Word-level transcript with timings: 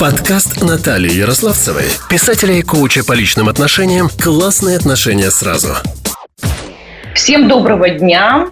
Подкаст 0.00 0.62
Натальи 0.62 1.12
Ярославцевой, 1.12 1.84
писателя 2.08 2.54
и 2.54 2.62
коуча 2.62 3.04
по 3.04 3.12
личным 3.12 3.50
отношениям 3.50 4.08
«Классные 4.08 4.78
отношения 4.78 5.30
сразу». 5.30 5.74
Всем 7.14 7.48
доброго 7.48 7.90
дня, 7.90 8.48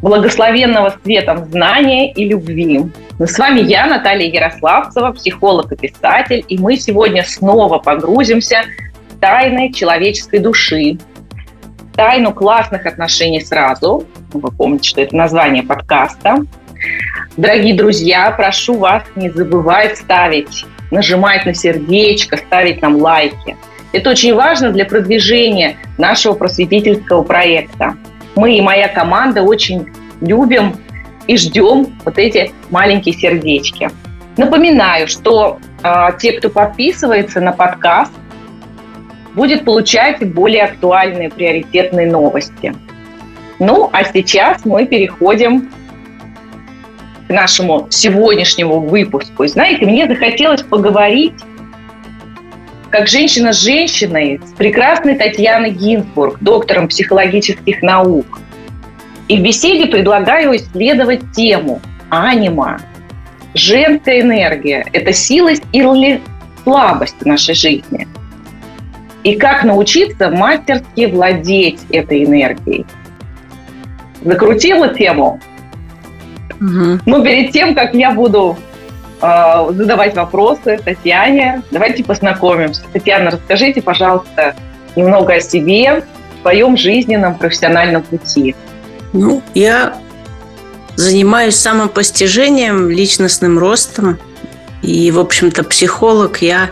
благословенного 0.00 0.94
светом 1.02 1.50
знания 1.50 2.12
и 2.12 2.24
любви. 2.24 2.84
С 3.18 3.36
вами 3.36 3.62
я, 3.62 3.88
Наталья 3.88 4.30
Ярославцева, 4.32 5.10
психолог 5.10 5.72
и 5.72 5.76
писатель, 5.76 6.44
и 6.48 6.56
мы 6.56 6.76
сегодня 6.76 7.24
снова 7.24 7.78
погрузимся 7.78 8.62
в 9.10 9.18
тайны 9.18 9.72
человеческой 9.72 10.38
души, 10.38 10.98
тайну 11.96 12.32
классных 12.32 12.86
отношений 12.86 13.40
сразу. 13.40 14.06
Вы 14.32 14.52
помните, 14.52 14.88
что 14.88 15.00
это 15.00 15.16
название 15.16 15.64
подкаста. 15.64 16.44
Дорогие 17.36 17.74
друзья, 17.74 18.30
прошу 18.30 18.78
вас 18.78 19.04
не 19.16 19.30
забывать 19.30 19.98
ставить, 19.98 20.64
нажимать 20.90 21.46
на 21.46 21.54
сердечко, 21.54 22.36
ставить 22.36 22.82
нам 22.82 22.96
лайки. 22.96 23.56
Это 23.92 24.10
очень 24.10 24.34
важно 24.34 24.70
для 24.70 24.84
продвижения 24.84 25.76
нашего 25.96 26.34
просветительского 26.34 27.22
проекта. 27.22 27.96
Мы 28.36 28.56
и 28.56 28.60
моя 28.60 28.88
команда 28.88 29.42
очень 29.42 29.88
любим 30.20 30.76
и 31.26 31.36
ждем 31.36 31.98
вот 32.04 32.18
эти 32.18 32.52
маленькие 32.70 33.14
сердечки. 33.14 33.90
Напоминаю, 34.36 35.08
что 35.08 35.58
э, 35.82 36.08
те, 36.18 36.32
кто 36.32 36.48
подписывается 36.48 37.40
на 37.40 37.52
подкаст, 37.52 38.12
будет 39.34 39.64
получать 39.64 40.26
более 40.32 40.64
актуальные 40.64 41.30
приоритетные 41.30 42.10
новости. 42.10 42.74
Ну, 43.58 43.90
а 43.92 44.04
сейчас 44.04 44.64
мы 44.64 44.86
переходим 44.86 45.70
к 47.28 47.30
нашему 47.30 47.86
сегодняшнему 47.90 48.80
выпуску. 48.80 49.44
И 49.44 49.48
знаете, 49.48 49.84
мне 49.84 50.08
захотелось 50.08 50.62
поговорить 50.62 51.34
как 52.90 53.06
женщина 53.06 53.52
с 53.52 53.60
женщиной, 53.60 54.40
с 54.42 54.52
прекрасной 54.52 55.14
Татьяной 55.14 55.70
Гинзбург, 55.70 56.38
доктором 56.40 56.88
психологических 56.88 57.82
наук. 57.82 58.40
И 59.28 59.36
в 59.36 59.42
беседе 59.42 59.86
предлагаю 59.86 60.56
исследовать 60.56 61.20
тему 61.32 61.82
анима. 62.08 62.78
Женская 63.52 64.22
энергия– 64.22 64.86
это 64.94 65.12
силость 65.12 65.64
или 65.72 66.22
слабость 66.62 67.16
в 67.20 67.26
нашей 67.26 67.54
жизни. 67.54 68.08
И 69.22 69.36
как 69.36 69.64
научиться 69.64 70.30
мастерски 70.30 71.06
владеть 71.06 71.80
этой 71.90 72.24
энергией. 72.24 72.86
Закрутила 74.22 74.94
тему? 74.94 75.40
Угу. 76.60 77.00
Но 77.06 77.22
перед 77.22 77.52
тем, 77.52 77.74
как 77.74 77.94
я 77.94 78.12
буду 78.12 78.56
э, 79.20 79.72
задавать 79.72 80.14
вопросы 80.14 80.78
Татьяне, 80.84 81.62
давайте 81.70 82.04
познакомимся. 82.04 82.82
Татьяна, 82.92 83.30
расскажите, 83.32 83.82
пожалуйста, 83.82 84.54
немного 84.96 85.34
о 85.34 85.40
себе, 85.40 86.04
в 86.38 86.42
своем 86.42 86.76
жизненном 86.76 87.34
профессиональном 87.36 88.02
пути. 88.02 88.54
Ну, 89.12 89.42
я 89.54 89.94
занимаюсь 90.96 91.56
самопостижением, 91.56 92.90
личностным 92.90 93.58
ростом. 93.58 94.18
И, 94.82 95.10
в 95.10 95.18
общем-то, 95.18 95.64
психолог 95.64 96.40
я 96.40 96.70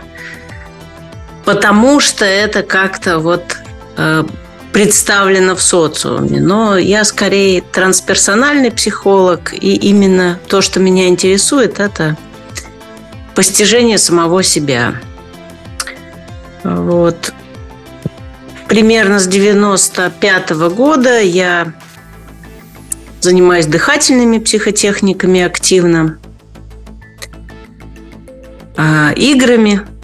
потому 1.47 2.01
что 2.01 2.25
это 2.25 2.61
как-то 2.61 3.19
вот 3.19 3.57
э, 3.95 4.25
представлено 4.77 5.55
в 5.55 5.61
социуме. 5.63 6.39
Но 6.39 6.77
я 6.77 7.03
скорее 7.03 7.63
трансперсональный 7.63 8.69
психолог, 8.69 9.51
и 9.51 9.75
именно 9.75 10.37
то, 10.47 10.61
что 10.61 10.79
меня 10.79 11.07
интересует, 11.07 11.79
это 11.79 12.15
постижение 13.33 13.97
самого 13.97 14.43
себя. 14.43 15.01
Вот. 16.63 17.33
Примерно 18.67 19.17
с 19.17 19.25
95 19.25 20.51
-го 20.51 20.69
года 20.69 21.21
я 21.21 21.73
занимаюсь 23.19 23.65
дыхательными 23.65 24.37
психотехниками 24.37 25.41
активно, 25.41 26.19
а, 28.77 29.11
играми– 29.15 29.81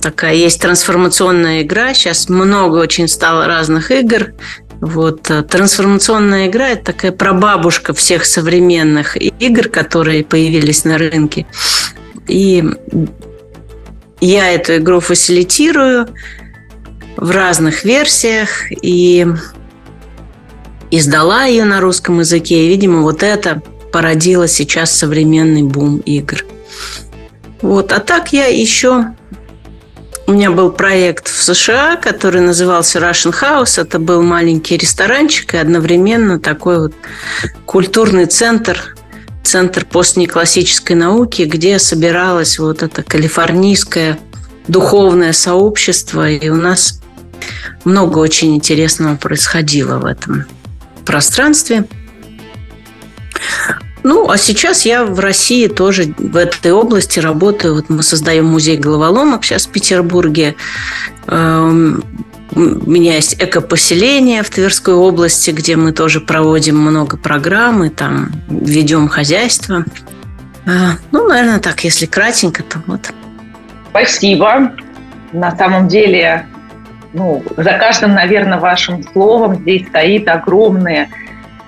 такая 0.00 0.34
есть 0.34 0.60
трансформационная 0.60 1.62
игра. 1.62 1.94
Сейчас 1.94 2.28
много 2.28 2.76
очень 2.78 3.08
стало 3.08 3.46
разных 3.46 3.90
игр. 3.90 4.34
Вот 4.80 5.30
э, 5.30 5.42
трансформационная 5.42 6.46
игра– 6.46 6.68
это 6.70 6.92
такая 6.92 7.12
прабабушка 7.12 7.92
всех 7.94 8.24
современных 8.24 9.16
игр, 9.16 9.68
которые 9.68 10.24
появились 10.24 10.84
на 10.84 10.98
рынке. 10.98 11.46
И 12.28 12.64
я 14.20 14.52
эту 14.52 14.76
игру 14.76 15.00
фасилитирую 15.00 16.08
в 17.16 17.30
разных 17.30 17.84
версиях 17.84 18.70
и 18.70 19.26
издала 20.90 21.44
ее 21.44 21.64
на 21.64 21.80
русском 21.80 22.20
языке. 22.20 22.64
И, 22.64 22.68
видимо, 22.68 23.02
вот 23.02 23.22
это 23.22 23.62
породило 23.92 24.46
сейчас 24.46 24.96
современный 24.96 25.62
бум 25.62 25.98
игр. 25.98 26.44
Вот. 27.62 27.92
А 27.92 27.98
так 27.98 28.32
я 28.32 28.46
еще 28.46 29.14
у 30.28 30.32
меня 30.32 30.50
был 30.50 30.70
проект 30.70 31.26
в 31.28 31.42
США, 31.42 31.96
который 31.96 32.42
назывался 32.42 32.98
Russian 32.98 33.32
House. 33.32 33.80
Это 33.80 33.98
был 33.98 34.22
маленький 34.22 34.76
ресторанчик 34.76 35.54
и 35.54 35.56
одновременно 35.56 36.38
такой 36.38 36.78
вот 36.80 36.94
культурный 37.64 38.26
центр, 38.26 38.94
центр 39.42 39.86
постнеклассической 39.86 40.96
науки, 40.96 41.42
где 41.42 41.78
собиралось 41.78 42.58
вот 42.58 42.82
это 42.82 43.02
калифорнийское 43.02 44.18
духовное 44.68 45.32
сообщество. 45.32 46.30
И 46.30 46.50
у 46.50 46.56
нас 46.56 47.00
много 47.84 48.18
очень 48.18 48.54
интересного 48.54 49.16
происходило 49.16 49.96
в 49.96 50.04
этом 50.04 50.44
пространстве. 51.06 51.86
Ну, 54.08 54.30
а 54.30 54.38
сейчас 54.38 54.86
я 54.86 55.04
в 55.04 55.20
России 55.20 55.66
тоже 55.66 56.14
в 56.16 56.34
этой 56.38 56.72
области 56.72 57.18
работаю. 57.18 57.74
Вот 57.74 57.90
мы 57.90 58.02
создаем 58.02 58.46
музей 58.46 58.78
головоломок 58.78 59.44
сейчас 59.44 59.66
в 59.66 59.70
Петербурге. 59.70 60.56
Эм, 61.26 62.02
у 62.56 62.90
меня 62.90 63.16
есть 63.16 63.34
экопоселение 63.34 64.42
в 64.42 64.48
Тверской 64.48 64.94
области, 64.94 65.50
где 65.50 65.76
мы 65.76 65.92
тоже 65.92 66.22
проводим 66.22 66.78
много 66.78 67.18
программ 67.18 67.84
и 67.84 67.90
там 67.90 68.30
ведем 68.48 69.08
хозяйство. 69.08 69.84
Э, 70.64 70.70
ну, 71.12 71.28
наверное, 71.28 71.58
так, 71.58 71.84
если 71.84 72.06
кратенько, 72.06 72.62
то 72.62 72.78
вот. 72.86 73.12
Спасибо. 73.90 74.72
На 75.34 75.54
самом 75.54 75.86
деле, 75.86 76.46
ну, 77.12 77.44
за 77.58 77.72
каждым, 77.74 78.14
наверное, 78.14 78.58
вашим 78.58 79.02
словом 79.12 79.56
здесь 79.56 79.86
стоит 79.86 80.26
огромное 80.28 81.10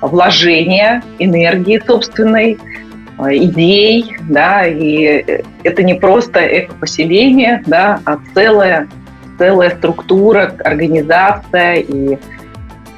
вложения 0.00 1.02
энергии 1.18 1.82
собственной, 1.86 2.58
э, 3.18 3.36
идей, 3.36 4.16
да, 4.28 4.66
и 4.66 5.42
это 5.62 5.82
не 5.82 5.94
просто 5.94 6.40
экопоселение, 6.40 7.62
да, 7.66 8.00
а 8.04 8.18
целая, 8.34 8.88
целая 9.38 9.70
структура, 9.70 10.54
организация, 10.64 11.76
и 11.76 12.18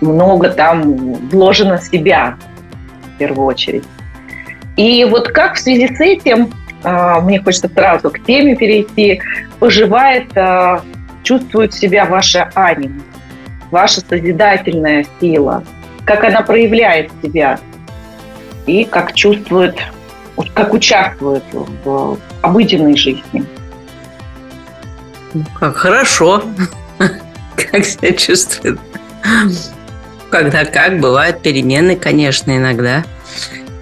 много 0.01 0.51
там 0.51 1.15
вложено 1.29 1.79
себя 1.79 2.37
в 3.15 3.19
первую 3.19 3.47
очередь. 3.47 3.85
И 4.77 5.05
вот 5.05 5.29
как 5.29 5.55
в 5.55 5.59
связи 5.59 5.95
с 5.95 6.01
этим, 6.01 6.51
э, 6.83 7.21
мне 7.23 7.41
хочется 7.41 7.69
сразу 7.69 8.11
к 8.11 8.21
теме 8.25 8.57
перейти, 8.57 9.21
поживает, 9.59 10.37
э, 10.37 10.81
чувствует 11.23 11.75
себя 11.75 12.05
ваша 12.05 12.51
анима, 12.55 13.01
ваша 13.71 14.01
созидательная 14.01 15.05
сила– 15.21 15.63
как 16.17 16.25
она 16.25 16.43
проявляет 16.43 17.11
себя 17.23 17.59
и 18.67 18.85
как 18.85 19.15
чувствует, 19.15 19.75
как 20.55 20.75
участвует 20.75 21.43
в 21.53 22.19
обыденной 22.43 22.97
жизни. 22.97 23.45
Ну, 25.33 25.45
как 25.59 25.77
хорошо. 25.77 26.43
Как 27.57 27.85
себя 27.85 28.13
чувствует. 28.13 28.79
Когда 30.31 30.65
как, 30.65 31.01
бывают 31.01 31.43
перемены, 31.43 31.97
конечно, 31.97 32.57
иногда. 32.57 33.05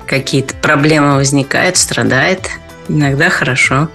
Какие-то 0.07 0.55
проблемы 0.57 1.15
возникают, 1.17 1.77
страдает. 1.77 2.51
Иногда 2.89 3.31
хорошо. 3.31 3.89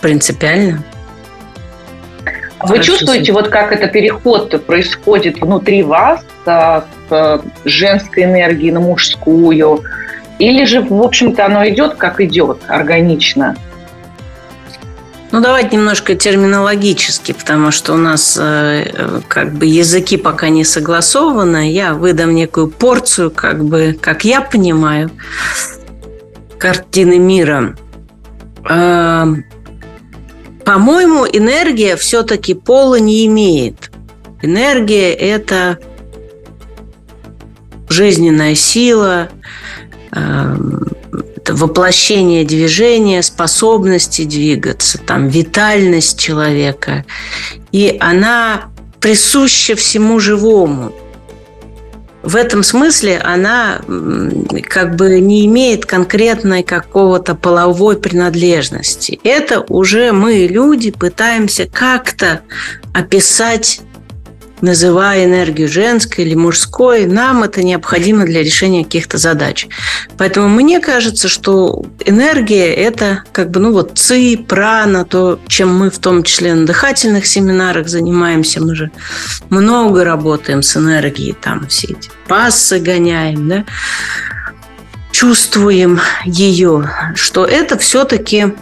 Принципиально. 0.00 0.82
Вы 2.60 2.82
чувствуете, 2.82 3.32
вот 3.32 3.48
как 3.48 3.72
это 3.72 3.86
переход 3.88 4.64
происходит 4.66 5.40
внутри 5.40 5.82
вас 5.82 6.24
с 6.44 6.84
женской 7.64 8.24
энергии 8.24 8.70
на 8.70 8.80
мужскую? 8.80 9.82
Или 10.38 10.64
же, 10.64 10.82
в 10.82 11.02
общем-то, 11.02 11.46
оно 11.46 11.66
идет, 11.68 11.94
как 11.94 12.20
идет, 12.20 12.58
органично? 12.68 13.56
Ну, 15.32 15.40
давайте 15.40 15.76
немножко 15.76 16.14
терминологически, 16.14 17.32
потому 17.32 17.70
что 17.70 17.94
у 17.94 17.96
нас 17.96 18.38
э, 18.40 19.20
как 19.28 19.52
бы 19.52 19.66
языки 19.66 20.16
пока 20.16 20.48
не 20.48 20.64
согласованы. 20.64 21.70
Я 21.72 21.94
выдам 21.94 22.34
некую 22.34 22.68
порцию, 22.68 23.30
как 23.30 23.64
бы, 23.64 23.96
как 24.00 24.24
я 24.24 24.40
понимаю, 24.40 25.10
картины 26.58 27.18
мира. 27.18 27.76
Э, 28.68 29.26
по-моему, 30.64 31.26
энергия 31.26 31.96
все-таки 31.96 32.54
пола 32.54 32.98
не 32.98 33.26
имеет. 33.26 33.90
Энергия– 34.42 35.12
это 35.12 35.78
жизненная 37.88 38.54
сила, 38.54 39.28
это 40.10 41.54
воплощение 41.54 42.44
движения, 42.44 43.22
способности 43.22 44.24
двигаться, 44.24 44.98
там, 44.98 45.28
витальность 45.28 46.18
человека. 46.18 47.04
И 47.72 47.96
она 48.00 48.70
присуща 49.00 49.76
всему 49.76 50.18
живому. 50.18 50.92
В 52.22 52.34
этом 52.34 52.64
смысле 52.64 53.18
она 53.18 53.80
как 54.68 54.96
бы 54.96 55.20
не 55.20 55.46
имеет 55.46 55.86
конкретной 55.86 56.64
какого-то 56.64 57.36
половой 57.36 57.96
принадлежности. 57.96 59.20
Это 59.22 59.60
уже 59.68 60.10
мы, 60.10 60.48
люди, 60.50 60.90
пытаемся 60.90 61.68
как-то 61.72 62.40
описать 62.92 63.80
называя 64.60 65.24
энергию 65.24 65.68
женской 65.68 66.24
или 66.24 66.34
мужской, 66.34 67.06
нам 67.06 67.42
это 67.42 67.62
необходимо 67.62 68.24
для 68.24 68.42
решения 68.42 68.84
каких-то 68.84 69.18
задач. 69.18 69.66
Поэтому 70.16 70.48
мне 70.48 70.80
кажется, 70.80 71.28
что 71.28 71.84
энергия– 72.04 72.72
это 72.74 73.22
как 73.32 73.50
бы, 73.50 73.60
ну 73.60 73.72
вот, 73.72 73.98
ци, 73.98 74.36
прана, 74.36 75.04
то, 75.04 75.38
чем 75.46 75.76
мы 75.76 75.90
в 75.90 75.98
том 75.98 76.22
числе 76.22 76.54
на 76.54 76.66
дыхательных 76.66 77.26
семинарах 77.26 77.88
занимаемся. 77.88 78.62
Мы 78.62 78.74
же 78.74 78.90
много 79.50 80.04
работаем 80.04 80.62
с 80.62 80.76
энергией, 80.76 81.34
там 81.34 81.66
все 81.68 81.88
эти 81.88 82.10
пассы 82.26 82.78
гоняем, 82.78 83.48
да, 83.48 83.64
чувствуем 85.12 86.00
ее, 86.24 86.90
что 87.14 87.44
это 87.44 87.78
все-таки 87.78 88.54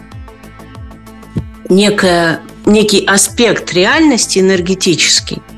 некая, 1.69 2.41
некий 2.65 3.05
аспект 3.05 3.73
реальности 3.73 4.39
энергетический– 4.39 5.41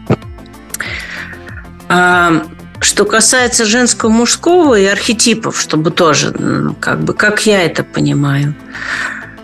а, 1.89 2.43
что 2.79 3.05
касается 3.05 3.65
женского, 3.65 4.09
мужского 4.09 4.79
и 4.79 4.85
архетипов, 4.85 5.59
чтобы 5.59 5.91
тоже, 5.91 6.33
как 6.79 7.01
бы, 7.01 7.13
как 7.13 7.45
я 7.45 7.63
это 7.63 7.83
понимаю, 7.83 8.55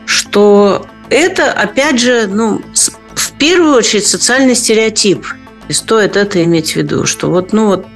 что 0.06 0.86
это, 1.10 1.52
опять 1.52 2.00
же, 2.00 2.28
ну, 2.28 2.62
в 3.16 3.32
первую 3.34 3.76
очередь 3.76 4.08
социальный 4.08 4.56
стереотип. 4.56 5.26
И 5.68 5.74
стоит 5.74 6.18
это 6.18 6.44
иметь 6.44 6.74
в 6.74 6.76
виду, 6.76 7.06
что 7.06 7.30
вот, 7.30 7.54
ну, 7.54 7.68
вот 7.68 7.88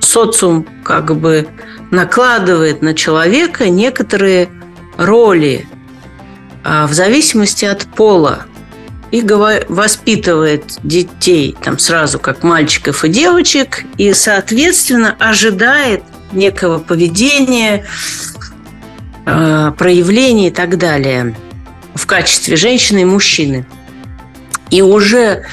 социум 0.00 0.66
как 0.82 1.14
бы 1.16 1.46
накладывает 1.90 2.82
на 2.82 2.94
человека 2.94 3.68
некоторые 3.68 4.48
роли 4.96 5.68
а, 6.64 6.86
в 6.86 6.92
зависимости 6.92 7.64
от 7.64 7.82
пола 7.84 8.46
и 9.10 9.22
воспитывает 9.68 10.78
детей 10.82 11.56
там 11.62 11.78
сразу 11.78 12.18
как 12.18 12.42
мальчиков 12.42 13.04
и 13.04 13.08
девочек, 13.08 13.84
и, 13.96 14.12
соответственно, 14.12 15.16
ожидает 15.18 16.02
некого 16.32 16.78
поведения, 16.78 17.86
э, 19.26 19.72
проявлений 19.76 20.48
и 20.48 20.50
так 20.50 20.78
далее 20.78 21.34
в 21.94 22.06
качестве 22.06 22.56
женщины 22.56 23.00
и 23.00 23.04
мужчины. 23.04 23.66
И 24.70 24.82
уже 24.82 25.44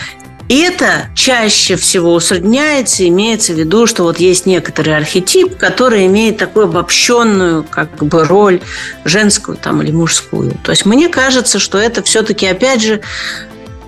это 0.49 1.09
чаще 1.13 1.75
всего 1.75 2.13
усредняется, 2.13 3.05
имеется 3.07 3.53
в 3.53 3.57
виду, 3.57 3.85
что 3.85 4.03
вот 4.03 4.19
есть 4.19 4.45
некоторый 4.45 4.95
архетип, 4.95 5.57
который 5.57 6.05
имеет 6.05 6.37
такую 6.37 6.65
обобщенную 6.65 7.65
как 7.69 7.97
бы 7.97 8.23
роль 8.23 8.61
женскую 9.03 9.57
там, 9.57 9.81
или 9.81 9.91
мужскую. 9.91 10.57
То 10.63 10.71
есть 10.71 10.85
мне 10.85 11.09
кажется, 11.09 11.59
что 11.59 11.77
это 11.77 12.01
все-таки, 12.01 12.47
опять 12.47 12.81
же, 12.81 13.01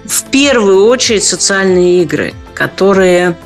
в 0.09 0.23
первую 0.31 0.87
очередь 0.87 1.23
социальные 1.23 2.01
игры, 2.01 2.33
которые 2.55 3.37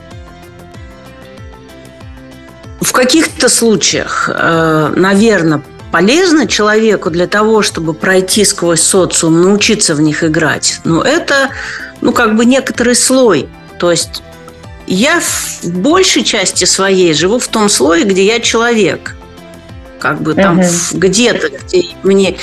в 2.79 2.91
каких-то 2.93 3.49
случаях, 3.49 4.29
э, 4.33 4.93
наверное, 4.95 5.61
полезно 5.91 6.47
человеку 6.47 7.09
для 7.09 7.27
того, 7.27 7.61
чтобы 7.63 7.93
пройти 7.93 8.45
сквозь 8.45 8.81
социум, 8.81 9.41
научиться 9.41 9.93
в 9.93 10.01
них 10.01 10.23
играть. 10.23 10.79
Но 10.85 11.01
это, 11.01 11.49
ну, 11.99 12.13
как 12.13 12.35
бы 12.37 12.45
некоторый 12.45 12.95
слой. 12.95 13.49
То 13.77 13.91
есть 13.91 14.23
я 14.87 15.19
в 15.19 15.69
большей 15.69 16.23
части 16.23 16.63
своей 16.63 17.13
живу 17.13 17.39
в 17.39 17.47
том 17.49 17.67
слое, 17.67 18.05
где 18.05 18.25
я 18.25 18.39
человек. 18.39 19.15
Как 19.99 20.21
бы 20.21 20.33
там 20.33 20.59
угу. 20.59 20.67
где-то, 20.93 21.49
где 21.49 21.83
мне 22.03 22.37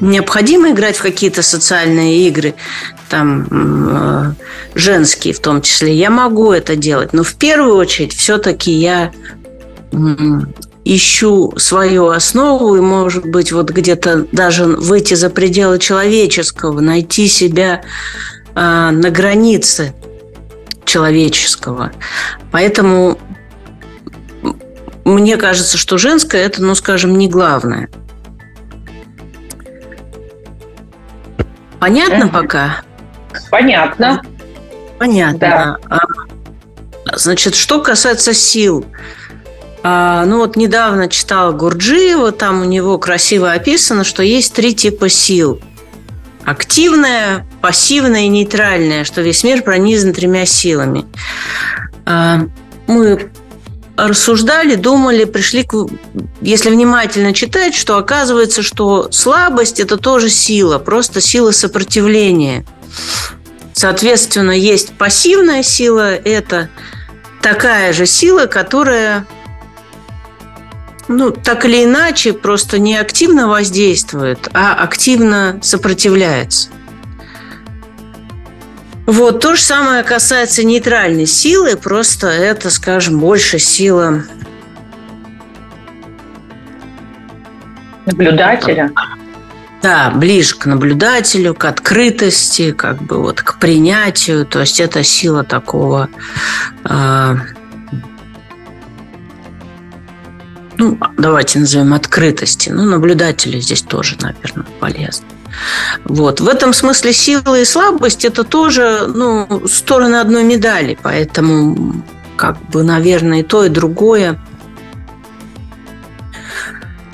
необходимо 0.00 0.70
играть 0.70 0.96
в 0.96 1.02
какие-то 1.02 1.42
социальные 1.42 2.26
игры, 2.28 2.54
там 3.08 3.46
э, 3.50 4.32
женские 4.74 5.34
в 5.34 5.40
том 5.40 5.62
числе, 5.62 5.94
я 5.94 6.10
могу 6.10 6.52
это 6.52 6.76
делать. 6.76 7.12
Но 7.12 7.22
в 7.22 7.34
первую 7.34 7.76
очередь 7.76 8.14
все-таки 8.14 8.72
я 8.72 9.12
ищу 10.84 11.52
свою 11.56 12.08
основу 12.08 12.76
и, 12.76 12.80
может 12.80 13.26
быть, 13.26 13.50
вот 13.52 13.70
где-то 13.70 14.26
даже 14.30 14.66
выйти 14.66 15.14
за 15.14 15.30
пределы 15.30 15.78
человеческого, 15.78 16.80
найти 16.80 17.28
себя 17.28 17.82
э, 18.54 18.60
на 18.90 19.10
границе 19.10 19.94
человеческого. 20.84 21.92
Поэтому 22.52 23.18
мне 25.04 25.36
кажется, 25.36 25.76
что 25.76 25.98
женское 25.98 26.44
это, 26.44 26.62
ну, 26.62 26.74
скажем, 26.74 27.16
не 27.16 27.28
главное. 27.28 27.88
Понятно 31.78 32.28
пока? 32.28 32.82
Понятно. 33.56 34.20
Понятно. 34.98 35.38
Да. 35.88 35.98
А, 37.08 37.16
значит, 37.16 37.54
что 37.54 37.80
касается 37.80 38.34
сил, 38.34 38.84
а, 39.82 40.26
ну 40.26 40.40
вот 40.40 40.56
недавно 40.56 41.08
читала 41.08 41.52
Гурджиева, 41.52 42.32
там 42.32 42.60
у 42.60 42.64
него 42.64 42.98
красиво 42.98 43.52
описано, 43.52 44.04
что 44.04 44.22
есть 44.22 44.52
три 44.52 44.74
типа 44.74 45.08
сил. 45.08 45.58
Активная, 46.44 47.46
пассивная 47.62 48.24
и 48.24 48.28
нейтральная, 48.28 49.04
что 49.04 49.22
весь 49.22 49.42
мир 49.42 49.62
пронизан 49.62 50.12
тремя 50.12 50.44
силами. 50.44 51.06
А, 52.04 52.40
мы 52.86 53.30
рассуждали, 53.96 54.74
думали, 54.74 55.24
пришли 55.24 55.62
к... 55.62 55.86
Если 56.42 56.68
внимательно 56.68 57.32
читать, 57.32 57.74
что 57.74 57.96
оказывается, 57.96 58.62
что 58.62 59.10
слабость– 59.12 59.80
это 59.80 59.96
тоже 59.96 60.28
сила, 60.28 60.78
просто 60.78 61.22
сила 61.22 61.52
сопротивления– 61.52 62.66
Соответственно, 63.76 64.52
есть 64.52 64.94
пассивная 64.94 65.62
сила, 65.62 66.14
это 66.14 66.70
такая 67.42 67.92
же 67.92 68.06
сила, 68.06 68.46
которая 68.46 69.26
ну, 71.08 71.30
так 71.30 71.66
или 71.66 71.84
иначе, 71.84 72.32
просто 72.32 72.78
не 72.78 72.96
активно 72.96 73.48
воздействует, 73.48 74.48
а 74.54 74.72
активно 74.72 75.60
сопротивляется. 75.62 76.70
Вот, 79.04 79.40
то 79.40 79.54
же 79.54 79.60
самое 79.60 80.02
касается 80.04 80.64
нейтральной 80.64 81.26
силы, 81.26 81.76
просто 81.76 82.28
это, 82.28 82.70
скажем, 82.70 83.20
больше 83.20 83.58
сила 83.58 84.24
наблюдателя. 88.06 88.90
Да, 89.82 90.10
ближе 90.10 90.56
к 90.56 90.66
наблюдателю, 90.66 91.54
к 91.54 91.64
открытости, 91.64 92.72
как 92.72 93.02
бы 93.02 93.20
вот 93.22 93.42
к 93.42 93.58
принятию. 93.58 94.46
То 94.46 94.60
есть 94.60 94.80
это 94.80 95.04
сила 95.04 95.44
такого 95.44 96.08
э, 96.84 97.36
ну, 100.78 100.98
давайте 101.16 101.58
назовем 101.58 101.94
открытости. 101.94 102.70
Ну, 102.70 102.84
наблюдатели 102.84 103.60
здесь 103.60 103.82
тоже, 103.82 104.16
наверное, 104.20 104.66
полезно. 104.80 105.26
Вот. 106.04 106.40
В 106.40 106.48
этом 106.48 106.72
смысле 106.72 107.12
сила 107.12 107.58
и 107.58 107.64
слабость– 107.64 108.24
это 108.26 108.44
тоже 108.44 109.06
ну, 109.06 109.66
стороны 109.66 110.16
одной 110.16 110.44
медали. 110.44 110.98
Поэтому, 111.02 112.02
как 112.36 112.60
бы, 112.70 112.82
наверное, 112.82 113.40
и 113.40 113.42
то, 113.42 113.64
и 113.64 113.68
другое 113.68 114.40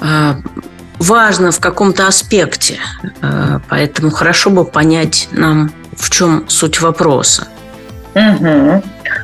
а, 0.00 0.38
важно 1.02 1.50
в 1.50 1.61
каком-то 1.61 2.06
аспекте. 2.06 2.78
Э, 3.21 3.59
поэтому 3.68 4.11
хорошо 4.11 4.50
бы 4.50 4.64
понять 4.64 5.28
нам, 5.32 5.73
в 5.97 6.11
чем 6.11 6.49
суть 6.49 6.80
вопроса. 6.80 7.49
Угу. 8.14 8.82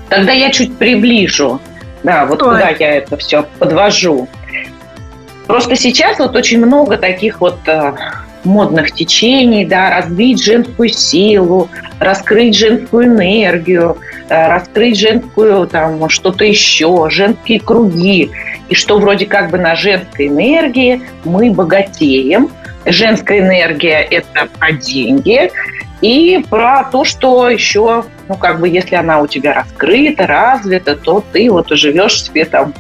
Тогда 0.09 0.33
я 0.33 0.51
чуть 0.51 0.77
приближу. 0.77 1.61
Да, 2.03 2.27
вот 2.27 2.43
Ой. 2.43 2.55
куда 2.55 2.69
я 2.71 2.97
это 2.97 3.17
все 3.17 3.45
подвожу. 3.59 4.29
Просто 5.47 5.77
сейчас 5.77 6.19
вот 6.19 6.37
очень 6.37 6.65
много 6.65 6.97
таких 6.97 7.41
вот 7.41 7.59
э, 7.67 7.93
модных 8.45 8.93
течений, 8.93 9.65
да, 9.65 9.91
развить 9.91 10.43
женскую 10.43 10.89
силу, 10.89 11.69
раскрыть 11.99 12.57
женскую 12.57 13.07
энергию, 13.07 13.99
э, 14.29 14.49
раскрыть 14.49 14.99
женскую 14.99 15.67
там 15.67 16.09
что-то 16.09 16.45
еще, 16.45 17.09
женские 17.11 17.61
круги. 17.61 18.31
И 18.69 18.75
что 18.75 18.99
вроде 18.99 19.27
как 19.27 19.51
бы 19.51 19.59
на 19.59 19.75
женской 19.75 20.29
энергии 20.29 21.03
мы 21.25 21.51
богатеем, 21.51 22.51
женская 22.87 23.41
энергия– 23.41 24.01
это 24.11 24.49
про 24.59 24.73
деньги, 24.73 25.51
и 26.01 26.45
про 26.49 26.85
то, 26.85 27.05
что 27.05 27.49
еще, 27.49 28.05
ну, 28.29 28.37
как 28.37 28.61
бы, 28.61 28.69
если 28.69 28.95
она 28.95 29.21
у 29.21 29.27
тебя 29.27 29.53
раскрыта, 29.53 30.29
развита, 30.29 30.95
то 30.95 31.25
ты 31.33 31.51
вот 31.51 31.71
живешь 31.71 32.23
себе 32.23 32.45
там 32.45 32.73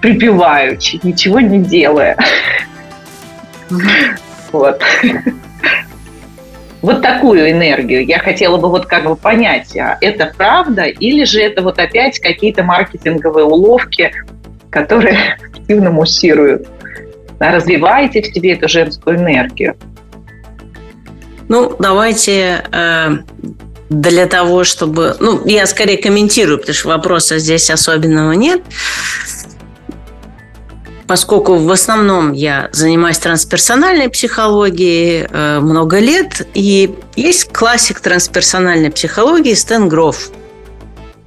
припеваючи, 0.00 1.00
ничего 1.02 1.40
не 1.40 1.60
делая. 1.60 2.16
Вот. 4.52 4.80
Вот 6.82 7.02
такую 7.02 7.50
энергию 7.50 8.06
я 8.06 8.18
хотела 8.20 8.58
бы 8.58 8.68
вот 8.68 8.86
как 8.86 9.04
бы 9.04 9.16
понять, 9.16 9.76
а 9.76 9.98
это 10.00 10.32
правда 10.36 10.84
или 10.84 11.24
же 11.24 11.40
это 11.40 11.62
вот 11.62 11.78
опять 11.80 12.20
какие-то 12.20 12.62
маркетинговые 12.62 13.44
уловки, 13.44 14.12
которые 14.70 15.38
активно 15.52 15.90
муссируют. 15.90 16.68
Развивайте 17.40 18.22
в 18.22 18.26
себе 18.26 18.52
эту 18.52 18.68
женскую 18.68 19.16
энергию. 19.16 19.76
Ну, 21.48 21.74
давайте 21.78 22.64
э, 22.72 23.08
для 23.88 24.26
того, 24.26 24.64
чтобы... 24.64 25.16
Ну, 25.20 25.46
я 25.46 25.66
скорее 25.66 25.98
комментирую, 25.98 26.58
потому 26.58 26.74
что 26.74 26.88
вопроса 26.88 27.38
здесь 27.38 27.70
особенного 27.70 28.32
нет. 28.32 28.62
Поскольку 31.06 31.56
в 31.56 31.70
основном 31.70 32.32
я 32.32 32.68
занимаюсь 32.72 33.18
трансперсональной 33.18 34.08
психологией 34.08 35.28
э, 35.30 35.60
много 35.60 36.00
лет, 36.00 36.46
и 36.54 36.94
есть 37.14 37.52
классик 37.52 38.00
трансперсональной 38.00 38.90
психологии 38.90 39.54
Стэн 39.54 39.88
Гроф. 39.88 40.30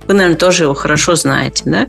Вы, 0.07 0.15
наверное, 0.15 0.37
тоже 0.37 0.63
его 0.65 0.73
хорошо 0.73 1.15
знаете, 1.15 1.63
да? 1.65 1.87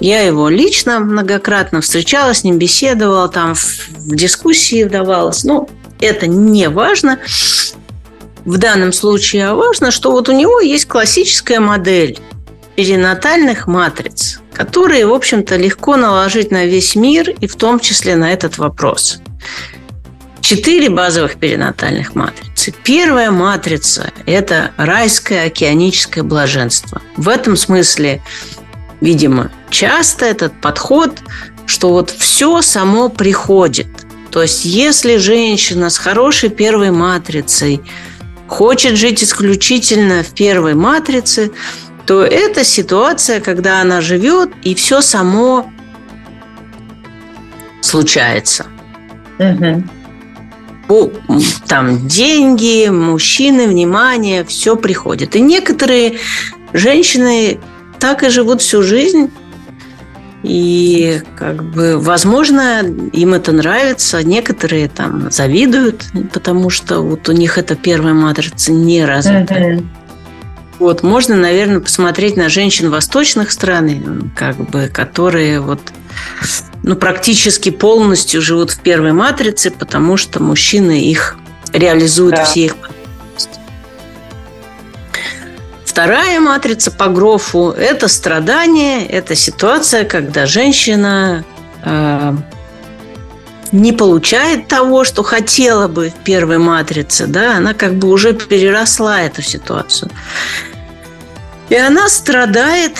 Я 0.00 0.20
его 0.20 0.48
лично 0.48 1.00
многократно 1.00 1.80
встречала, 1.80 2.34
с 2.34 2.44
ним 2.44 2.58
беседовала, 2.58 3.28
там 3.28 3.54
в, 3.54 4.14
дискуссии 4.14 4.84
вдавалась. 4.84 5.44
Ну, 5.44 5.68
это 6.00 6.26
не 6.26 6.68
важно 6.68 7.18
в 8.44 8.58
данном 8.58 8.92
случае, 8.92 9.52
важно, 9.54 9.90
что 9.90 10.12
вот 10.12 10.28
у 10.28 10.32
него 10.32 10.60
есть 10.60 10.86
классическая 10.86 11.60
модель 11.60 12.18
перинатальных 12.76 13.66
матриц, 13.66 14.40
которые, 14.58 15.06
в 15.06 15.14
общем-то, 15.14 15.56
легко 15.56 15.96
наложить 15.96 16.50
на 16.50 16.66
весь 16.66 16.94
мир 16.96 17.30
и 17.30 17.46
в 17.46 17.56
том 17.56 17.80
числе 17.80 18.16
на 18.16 18.32
этот 18.32 18.58
вопрос. 18.58 19.20
Четыре 20.42 20.90
базовых 20.90 21.36
перинатальных 21.36 22.14
матрицы. 22.14 22.74
Первая 22.82 23.30
матрица– 23.30 24.10
это 24.26 24.72
райское 24.76 25.46
океаническое 25.46 26.24
блаженство. 26.24 27.00
В 27.16 27.28
этом 27.28 27.56
смысле, 27.56 28.22
видимо, 29.00 29.50
часто 29.70 30.26
этот 30.26 30.60
подход, 30.60 31.12
что 31.66 31.90
вот 31.90 32.10
все 32.10 32.60
само 32.60 33.08
приходит– 33.08 33.86
то 34.30 34.42
есть, 34.42 34.64
если 34.64 35.16
женщина 35.16 35.90
с 35.90 35.98
хорошей 35.98 36.50
первой 36.50 36.90
матрицей 36.90 37.80
хочет 38.46 38.96
жить 38.96 39.24
исключительно 39.24 40.22
в 40.22 40.28
первой 40.34 40.74
матрице, 40.74 41.50
то 42.08 42.24
это 42.24 42.64
ситуация, 42.64 43.38
когда 43.38 43.82
она 43.82 44.00
живет, 44.00 44.48
и 44.62 44.74
все 44.74 45.02
само 45.02 45.70
случается. 47.82 48.64
Угу. 49.38 49.84
Там 51.66 52.08
деньги, 52.08 52.88
мужчины, 52.88 53.68
внимание, 53.68 54.42
все 54.46 54.74
приходит. 54.74 55.36
И 55.36 55.40
некоторые 55.40 56.14
женщины 56.72 57.60
так 57.98 58.22
и 58.22 58.30
живут 58.30 58.62
всю 58.62 58.82
жизнь, 58.82 59.30
и 60.42 61.20
как 61.36 61.62
бы, 61.62 61.98
возможно, 61.98 62.80
им 63.12 63.34
это 63.34 63.52
нравится, 63.52 64.22
некоторые 64.22 64.88
там 64.88 65.30
завидуют, 65.30 66.06
потому 66.32 66.70
что 66.70 67.02
вот 67.02 67.28
у 67.28 67.32
них 67.32 67.58
эта 67.58 67.76
первая 67.76 68.14
матрица 68.14 68.72
не 68.72 69.04
развита. 69.04 69.52
Mm-hmm. 69.52 69.84
Вот, 70.78 71.02
можно, 71.02 71.36
наверное, 71.36 71.80
посмотреть 71.80 72.36
на 72.36 72.48
женщин 72.48 72.90
восточных 72.90 73.50
стран, 73.50 74.30
как 74.36 74.56
бы, 74.56 74.88
которые 74.88 75.60
вот 75.60 75.80
ну, 76.82 76.94
практически 76.94 77.70
полностью 77.70 78.40
живут 78.40 78.70
в 78.70 78.80
первой 78.80 79.12
матрице, 79.12 79.70
потому 79.70 80.16
что 80.16 80.42
мужчины 80.42 81.00
их 81.00 81.36
реализуют 81.72 82.36
да. 82.36 82.44
все 82.44 82.66
их 82.66 82.76
Вторая 85.84 86.38
матрица 86.38 86.92
по 86.92 87.08
Грофу– 87.08 87.70
это 87.76 88.06
страдание, 88.06 89.04
это 89.04 89.34
ситуация, 89.34 90.04
когда 90.04 90.46
женщина 90.46 91.44
э, 91.82 92.36
не 93.72 93.92
получает 93.92 94.68
того, 94.68 95.02
что 95.02 95.24
хотела 95.24 95.88
бы 95.88 96.10
в 96.10 96.14
первой 96.22 96.58
матрице, 96.58 97.26
да, 97.26 97.56
она 97.56 97.74
как 97.74 97.94
бы 97.96 98.08
уже 98.10 98.32
переросла 98.32 99.22
эту 99.22 99.42
ситуацию. 99.42 100.08
И 101.68 101.76
она 101.76 102.08
страдает 102.08 102.92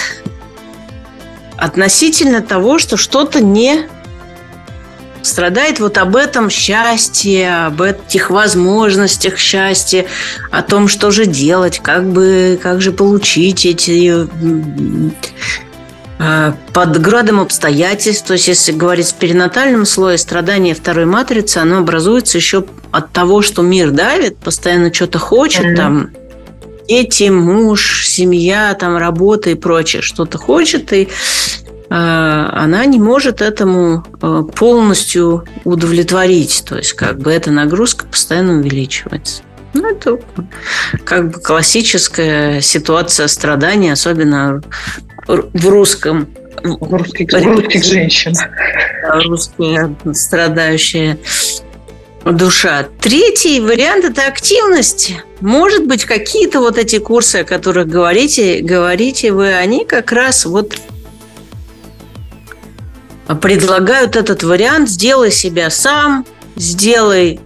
относительно 1.57 2.41
того, 2.41 2.79
что 2.79 2.97
что-то 2.97 3.41
не 3.41 3.89
страдает 5.23 5.81
вот 5.81 5.99
об 5.99 6.17
этом 6.17 6.51
счастье, 6.51 7.67
об 7.67 7.83
этих 7.83 8.31
возможностях 8.31 9.39
счастья, 9.39 10.07
о 10.51 10.63
том, 10.63 10.89
что 10.89 11.11
же 11.11 11.27
делать, 11.27 11.81
как 11.81 12.09
бы, 12.11 12.59
как 12.63 12.81
же 12.81 12.93
получить 12.93 13.67
эти 13.67 14.29
а, 16.19 16.55
под 16.73 17.01
градом 17.01 17.41
обстоятельств, 17.41 18.27
то 18.27 18.35
есть 18.35 18.49
если 18.49 18.73
говорить 18.73 19.09
в 19.09 19.15
перинатальном 19.15 19.85
слое, 19.87 20.19
страдание 20.19 20.75
второй 20.75 21.05
матрицы, 21.05 21.59
оно 21.59 21.79
образуется 21.79 22.39
еще 22.39 22.65
от 22.91 23.13
того, 23.13 23.43
что 23.43 23.63
мир 23.63 23.91
давит, 23.91 24.39
постоянно 24.39 24.93
что-то 24.93 25.19
хочет, 25.19 25.65
mm-hmm. 25.65 25.77
там 25.77 26.11
дети, 26.89 27.29
муж, 27.29 28.07
семья, 28.07 28.75
там 28.75 28.97
работа 28.97 29.51
и 29.51 29.55
прочее, 29.55 30.03
что-то 30.03 30.39
хочет, 30.39 30.93
и 30.93 31.09
а, 31.91 32.51
она 32.55 32.85
не 32.87 32.99
может 32.99 33.41
этому 33.41 34.05
а, 34.21 34.43
полностью 34.43 35.45
удовлетворить. 35.65 36.65
То 36.67 36.77
есть, 36.77 36.95
как 36.95 37.19
бы 37.21 37.31
эта 37.33 37.51
нагрузка 37.51 38.07
постоянно 38.07 38.59
увеличивается. 38.59 39.43
Ну, 39.75 39.91
это 39.91 40.19
как 41.05 41.31
бы 41.31 41.41
классическая 41.41 42.61
ситуация 42.63 43.29
страдания, 43.29 43.93
особенно 43.93 44.63
в 45.27 45.69
русском 45.69 46.29
в 46.63 46.93
русских, 46.93 47.31
в 47.31 47.47
русских 47.47 47.85
женщин. 47.85 48.35
Русская 49.05 49.95
страдающая 50.13 51.19
душа. 52.25 52.89
Третий 53.01 53.61
вариант– 53.61 54.05
это 54.07 54.27
активность. 54.27 55.15
Может 55.41 55.87
быть, 55.87 56.05
какие-то 56.05 56.61
вот 56.61 56.79
эти 56.79 56.99
курсы, 56.99 57.37
о 57.37 57.45
которых 57.45 57.89
говорите, 57.89 58.61
говорите 58.61 59.33
вы, 59.33 59.55
они 59.55 59.85
как 59.85 60.13
раз 60.13 60.45
вот 60.45 60.77
предлагают 63.41 64.17
этот 64.17 64.43
вариант 64.43 64.89
«сделай 64.89 65.31
себя 65.31 65.71
сам», 65.71 66.27
«сделай 66.57 67.41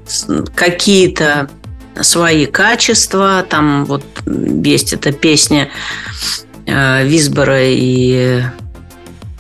какие-то 0.55 1.51
свои 2.01 2.47
качества». 2.47 3.45
Там 3.49 3.85
вот 3.85 4.05
есть 4.27 4.93
эта 4.93 5.13
песня 5.13 5.71
э, 6.67 7.05
Висбора 7.05 7.65
и 7.65 8.43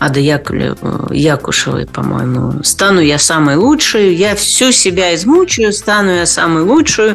Ады 0.03 0.19
Якушевой, 0.21 1.87
по-моему. 1.87 2.65
«Стану 2.65 3.01
я 3.01 3.19
самой 3.19 3.55
лучшей, 3.55 4.17
я 4.17 4.35
всю 4.35 4.73
себя 4.73 5.15
измучаю, 5.15 5.73
стану 5.73 6.11
я 6.11 6.27
самой 6.27 6.65
лучшей». 6.65 7.15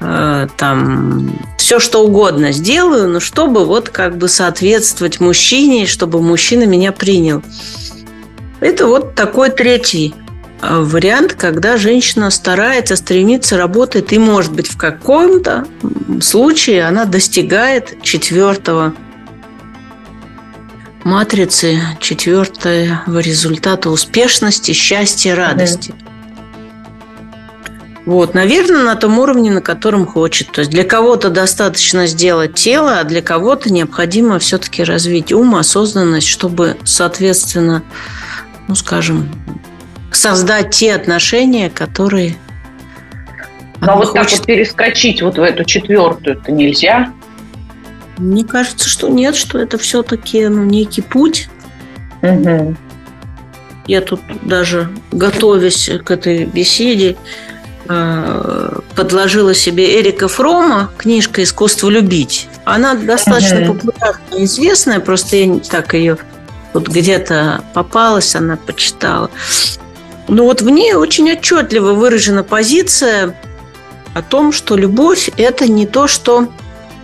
Э, 0.00 0.48
там 0.56 1.38
все 1.58 1.78
что 1.78 2.06
угодно 2.06 2.52
сделаю, 2.52 3.10
но 3.10 3.20
чтобы 3.20 3.66
вот 3.66 3.90
как 3.90 4.16
бы 4.16 4.28
соответствовать 4.28 5.20
мужчине, 5.20 5.84
чтобы 5.84 6.22
мужчина 6.22 6.64
меня 6.64 6.92
принял. 6.92 7.42
Это 8.60 8.86
вот 8.86 9.14
такой 9.14 9.50
третий 9.50 10.14
э, 10.62 10.80
вариант, 10.80 11.34
когда 11.34 11.76
женщина 11.76 12.30
старается, 12.30 12.96
стремится, 12.96 13.58
работает, 13.58 14.14
и, 14.14 14.18
может 14.18 14.52
быть, 14.52 14.68
в 14.68 14.78
каком-то 14.78 15.66
случае 16.22 16.86
она 16.86 17.04
достигает 17.04 18.02
четвертого 18.02 18.94
матрицы, 21.06 21.78
четвертого 22.00 23.20
результата 23.20 23.88
успешности, 23.90 24.72
счастья, 24.72 25.36
радости. 25.36 25.94
Да. 25.96 26.06
Вот, 28.06 28.34
наверное, 28.34 28.82
на 28.82 28.96
том 28.96 29.18
уровне, 29.18 29.52
на 29.52 29.60
котором 29.60 30.04
хочет. 30.04 30.50
То 30.50 30.60
есть 30.60 30.70
для 30.70 30.82
кого-то 30.82 31.30
достаточно 31.30 32.08
сделать 32.08 32.54
тело, 32.54 32.98
а 32.98 33.04
для 33.04 33.22
кого-то 33.22 33.72
необходимо 33.72 34.40
все-таки 34.40 34.82
развить 34.82 35.32
ум, 35.32 35.54
осознанность, 35.54 36.26
чтобы, 36.26 36.76
соответственно, 36.84 37.84
ну, 38.66 38.74
скажем, 38.74 39.28
создать 40.10 40.70
те 40.70 40.92
отношения, 40.92 41.70
которые... 41.70 42.36
Но 43.80 43.96
вот 43.96 44.08
хочет... 44.08 44.30
так 44.30 44.38
вот 44.38 44.46
перескочить 44.46 45.22
вот 45.22 45.38
в 45.38 45.42
эту 45.42 45.64
четвертую 45.64 46.38
это 46.38 46.50
нельзя? 46.50 47.12
Мне 48.18 48.44
кажется, 48.44 48.88
что 48.88 49.08
нет, 49.08 49.36
что 49.36 49.58
это 49.58 49.78
все-таки 49.78 50.46
ну, 50.48 50.64
некий 50.64 51.02
путь. 51.02 51.48
Угу. 52.22 52.76
Я 53.86 54.00
тут 54.00 54.20
даже, 54.42 54.90
готовясь 55.12 55.90
к 56.04 56.10
этой 56.10 56.44
беседе, 56.44 57.16
э, 57.88 58.78
подложила 58.96 59.54
себе 59.54 60.00
Эрика 60.00 60.28
Фрома, 60.28 60.90
книжка 60.96 61.42
«Искусство 61.42 61.88
любить». 61.88 62.48
Она 62.64 62.94
достаточно 62.94 63.58
uh-huh. 63.58 63.78
популярная, 63.78 64.44
известная, 64.44 64.98
просто 64.98 65.36
я 65.36 65.58
так 65.60 65.94
ее 65.94 66.18
вот 66.72 66.88
где-то 66.88 67.62
попалась, 67.74 68.34
она 68.34 68.56
почитала. 68.56 69.30
Но 70.28 70.44
вот 70.44 70.62
в 70.62 70.68
ней 70.68 70.94
очень 70.94 71.30
отчетливо 71.30 71.92
выражена 71.92 72.42
позиция 72.42 73.40
о 74.14 74.22
том, 74.22 74.50
что 74.50 74.76
любовь– 74.76 75.30
это 75.36 75.70
не 75.70 75.86
то, 75.86 76.08
что 76.08 76.48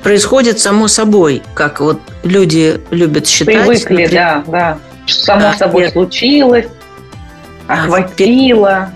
происходит 0.02 0.58
само 0.58 0.88
собой, 0.88 1.42
как 1.54 1.80
вот 1.80 2.00
люди 2.22 2.80
любят 2.90 3.26
считать. 3.26 3.54
Привыкли, 3.54 4.04
например, 4.04 4.10
да, 4.10 4.44
да. 4.46 4.78
Само 5.06 5.40
да, 5.40 5.54
собой 5.54 5.82
нет. 5.84 5.92
случилось, 5.92 6.66
охватило. 7.66 8.90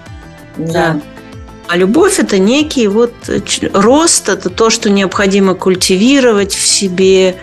Да. 0.57 0.73
да. 0.73 1.01
А 1.69 1.77
любовь– 1.77 2.19
это 2.21 2.39
некий 2.39 2.87
вот 2.87 3.13
рост, 3.73 4.29
это 4.29 4.51
то, 4.51 4.71
что 4.71 4.89
необходимо 4.89 5.55
культивировать 5.55 6.55
в 6.55 6.65
себе, 6.65 7.37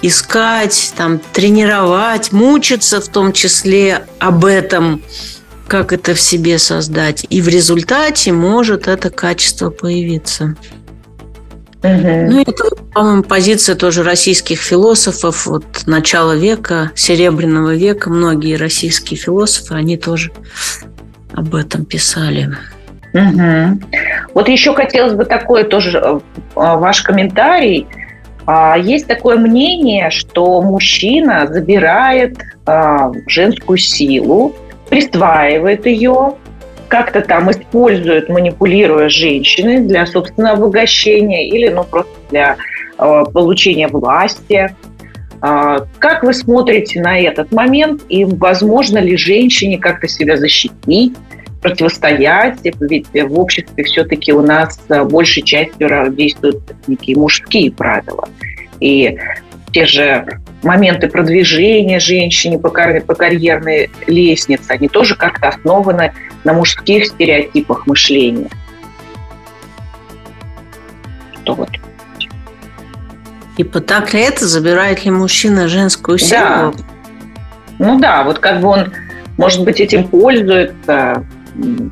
искать, 0.00 0.94
там, 0.96 1.18
тренировать, 1.32 2.32
мучиться 2.32 3.00
в 3.00 3.08
том 3.08 3.32
числе 3.32 4.06
об 4.18 4.46
этом, 4.46 5.02
как 5.66 5.92
это 5.92 6.14
в 6.14 6.20
себе 6.20 6.58
создать. 6.58 7.26
И 7.28 7.42
в 7.42 7.48
результате 7.48 8.32
может 8.32 8.88
это 8.88 9.10
качество 9.10 9.68
появиться. 9.68 10.56
Угу. 11.82 12.30
Ну, 12.30 12.40
это, 12.42 12.64
по-моему, 12.92 13.22
позиция 13.22 13.76
тоже 13.76 14.02
российских 14.02 14.60
философов. 14.60 15.46
Вот 15.46 15.64
начала 15.86 16.34
века, 16.34 16.90
Серебряного 16.94 17.74
века, 17.74 18.10
многие 18.10 18.56
российские 18.56 19.18
философы, 19.18 19.74
они 19.74 19.96
тоже 19.96 20.32
об 21.32 21.54
этом 21.54 21.84
писали. 21.84 22.50
Угу. 23.14 23.80
Вот 24.34 24.48
еще 24.48 24.74
хотелось 24.74 25.14
бы 25.14 25.24
такой 25.24 25.64
тоже 25.64 25.98
э, 25.98 26.20
ваш 26.54 27.02
комментарий. 27.02 27.86
А, 28.44 28.76
есть 28.76 29.06
такое 29.06 29.36
мнение, 29.36 30.10
что 30.10 30.62
мужчина 30.62 31.46
забирает 31.46 32.38
а, 32.66 33.12
женскую 33.26 33.78
силу, 33.78 34.54
присваивает 34.88 35.86
ее, 35.86 36.34
как-то 36.88 37.20
там 37.20 37.50
использует, 37.50 38.28
манипулируя 38.28 39.08
женщиной 39.08 39.80
для 39.80 40.06
собственного 40.06 40.56
обогащения 40.56 41.48
или 41.48 41.68
ну, 41.68 41.84
просто 41.84 42.12
для 42.30 42.56
э, 42.98 43.24
получения 43.32 43.88
власти. 43.88 44.74
Э, 45.42 45.78
как 45.98 46.22
вы 46.22 46.34
смотрите 46.34 47.00
на 47.00 47.18
этот 47.18 47.52
момент 47.52 48.02
и 48.08 48.24
возможно 48.24 48.98
ли 48.98 49.16
женщине 49.16 49.78
как-то 49.78 50.08
себя 50.08 50.36
защитить, 50.36 51.14
противостоять? 51.62 52.58
Ведь 52.80 53.06
в 53.12 53.38
обществе 53.38 53.84
все-таки 53.84 54.32
у 54.32 54.42
нас 54.42 54.80
большей 55.10 55.42
частью 55.42 56.10
действуют 56.12 56.62
некие 56.86 57.16
мужские 57.16 57.70
правила. 57.70 58.28
И 58.80 59.18
те 59.72 59.86
же 59.86 60.26
моменты 60.62 61.08
продвижения 61.08 62.00
женщины 62.00 62.58
по, 62.58 62.70
кар- 62.70 63.02
по 63.02 63.14
карьерной 63.14 63.90
лестнице, 64.06 64.70
они 64.70 64.88
тоже 64.88 65.14
как-то 65.14 65.48
основаны 65.48 66.12
на 66.44 66.52
мужских 66.52 67.06
стереотипах 67.06 67.86
мышления. 67.86 68.50
Что 71.42 71.54
вот? 71.54 71.70
Типа 73.56 73.80
так 73.80 74.14
ли 74.14 74.20
это? 74.20 74.46
Забирает 74.46 75.04
ли 75.04 75.10
мужчина 75.10 75.66
женскую 75.66 76.18
силу? 76.18 76.40
Да. 76.40 76.72
Ну 77.78 77.98
да, 77.98 78.22
вот 78.22 78.38
как 78.38 78.60
бы 78.60 78.68
он, 78.68 78.92
может 79.36 79.64
быть, 79.64 79.80
этим 79.80 80.06
пользуется. 80.06 81.24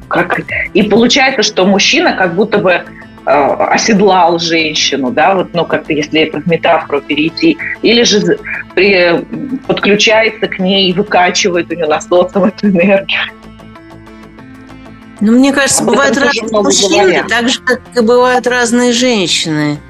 Как... 0.08 0.40
И 0.74 0.82
получается, 0.84 1.42
что 1.42 1.66
мужчина 1.66 2.12
как 2.12 2.34
будто 2.34 2.58
бы 2.58 2.70
э, 2.70 2.84
оседлал 3.24 4.38
женщину, 4.38 5.10
да, 5.10 5.34
вот, 5.34 5.54
ну, 5.54 5.64
как-то, 5.64 5.92
если 5.92 6.20
это 6.20 6.40
в 6.40 6.46
метафору 6.46 7.00
перейти, 7.00 7.58
или 7.82 8.04
же 8.04 8.38
при, 8.76 9.24
подключается 9.66 10.46
к 10.46 10.60
ней 10.60 10.90
и 10.90 10.92
выкачивает 10.92 11.70
у 11.72 11.74
нее 11.74 11.86
насосом 11.86 12.44
эту 12.44 12.68
энергию. 12.68 13.20
Ну, 15.26 15.32
мне 15.32 15.52
кажется, 15.52 15.82
а 15.82 15.86
бывают 15.86 16.16
разные 16.16 16.62
мужчины, 16.62 17.02
говорят. 17.02 17.26
так 17.26 17.48
же, 17.48 17.60
как 17.60 17.80
и 17.96 18.00
бывают 18.00 18.46
разные 18.46 18.92
женщины. 18.92 19.80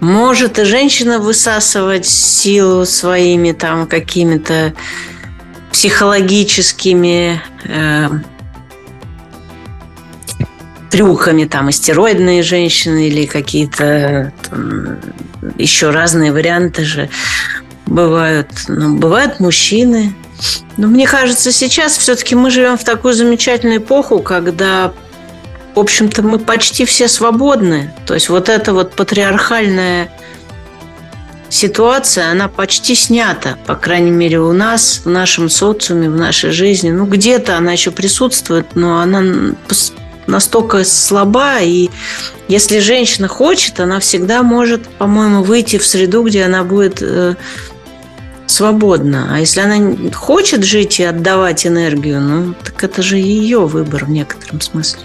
Может 0.00 0.58
и 0.58 0.64
женщина 0.64 1.20
высасывать 1.20 2.06
силу 2.06 2.84
своими 2.84 3.52
там 3.52 3.86
какими-то 3.86 4.74
психологическими 5.70 7.40
э, 7.66 8.08
трюками, 10.90 11.44
там, 11.44 11.70
истероидные 11.70 12.42
женщины 12.42 13.06
или 13.06 13.26
какие-то 13.26 14.32
еще 15.56 15.90
разные 15.90 16.32
варианты 16.32 16.82
же 16.82 17.08
бывают. 17.86 18.48
Ну, 18.66 18.96
бывают 18.96 19.38
мужчины, 19.38 20.16
но 20.76 20.88
мне 20.88 21.06
кажется, 21.06 21.52
сейчас 21.52 21.96
все-таки 21.96 22.34
мы 22.34 22.50
живем 22.50 22.76
в 22.76 22.84
такую 22.84 23.14
замечательную 23.14 23.78
эпоху, 23.78 24.18
когда, 24.20 24.92
в 25.74 25.78
общем-то, 25.78 26.22
мы 26.22 26.38
почти 26.38 26.84
все 26.84 27.08
свободны. 27.08 27.94
То 28.06 28.14
есть 28.14 28.28
вот 28.28 28.48
эта 28.48 28.72
вот 28.72 28.94
патриархальная 28.94 30.10
ситуация, 31.48 32.30
она 32.30 32.48
почти 32.48 32.96
снята, 32.96 33.56
по 33.66 33.76
крайней 33.76 34.10
мере, 34.10 34.40
у 34.40 34.52
нас, 34.52 35.02
в 35.04 35.08
нашем 35.08 35.48
социуме, 35.48 36.10
в 36.10 36.16
нашей 36.16 36.50
жизни. 36.50 36.90
Ну, 36.90 37.06
где-то 37.06 37.56
она 37.56 37.72
еще 37.72 37.92
присутствует, 37.92 38.74
но 38.74 38.98
она 38.98 39.54
настолько 40.26 40.82
слаба, 40.84 41.60
и 41.60 41.90
если 42.48 42.80
женщина 42.80 43.28
хочет, 43.28 43.78
она 43.78 44.00
всегда 44.00 44.42
может, 44.42 44.88
по-моему, 44.88 45.44
выйти 45.44 45.78
в 45.78 45.86
среду, 45.86 46.24
где 46.24 46.44
она 46.44 46.64
будет 46.64 47.02
свободно. 48.46 49.28
А 49.32 49.38
если 49.38 49.60
она 49.60 50.10
хочет 50.12 50.64
жить 50.64 51.00
и 51.00 51.04
отдавать 51.04 51.66
энергию, 51.66 52.20
ну, 52.20 52.54
так 52.64 52.82
это 52.84 53.02
же 53.02 53.16
ее 53.16 53.60
выбор 53.60 54.04
в 54.04 54.10
некотором 54.10 54.60
смысле. 54.60 55.00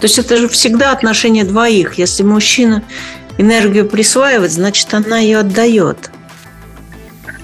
То 0.00 0.06
есть 0.06 0.18
это 0.18 0.36
же 0.36 0.48
всегда 0.48 0.92
отношение 0.92 1.44
двоих. 1.44 1.94
Если 1.94 2.22
мужчина 2.22 2.82
энергию 3.38 3.88
присваивает, 3.88 4.50
значит, 4.50 4.92
она 4.94 5.18
ее 5.18 5.38
отдает. 5.38 6.10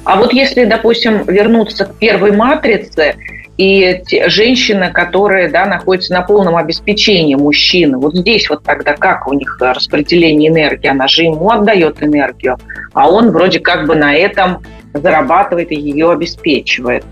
А 0.05 0.17
вот 0.17 0.33
если, 0.33 0.65
допустим, 0.65 1.25
вернуться 1.25 1.85
к 1.85 1.95
первой 1.95 2.33
матрице, 2.33 3.15
и 3.59 4.03
женщина, 4.29 4.91
которая 4.93 5.51
да, 5.51 5.67
находится 5.67 6.15
на 6.15 6.23
полном 6.23 6.57
обеспечении 6.57 7.35
мужчины, 7.35 7.99
вот 7.99 8.15
здесь 8.15 8.49
вот 8.49 8.63
тогда 8.63 8.95
как 8.95 9.27
у 9.27 9.35
них 9.35 9.59
распределение 9.61 10.49
энергии? 10.51 10.87
Она 10.87 11.09
же 11.09 11.25
ему 11.25 11.51
отдает 11.51 12.01
энергию, 12.01 12.57
а 12.95 13.11
он 13.11 13.33
вроде 13.33 13.59
как 13.59 13.87
бы 13.87 13.97
на 13.97 14.15
этом 14.15 14.63
зарабатывает 14.95 15.73
и 15.73 15.77
ее 15.77 16.11
обеспечивает. 16.11 17.05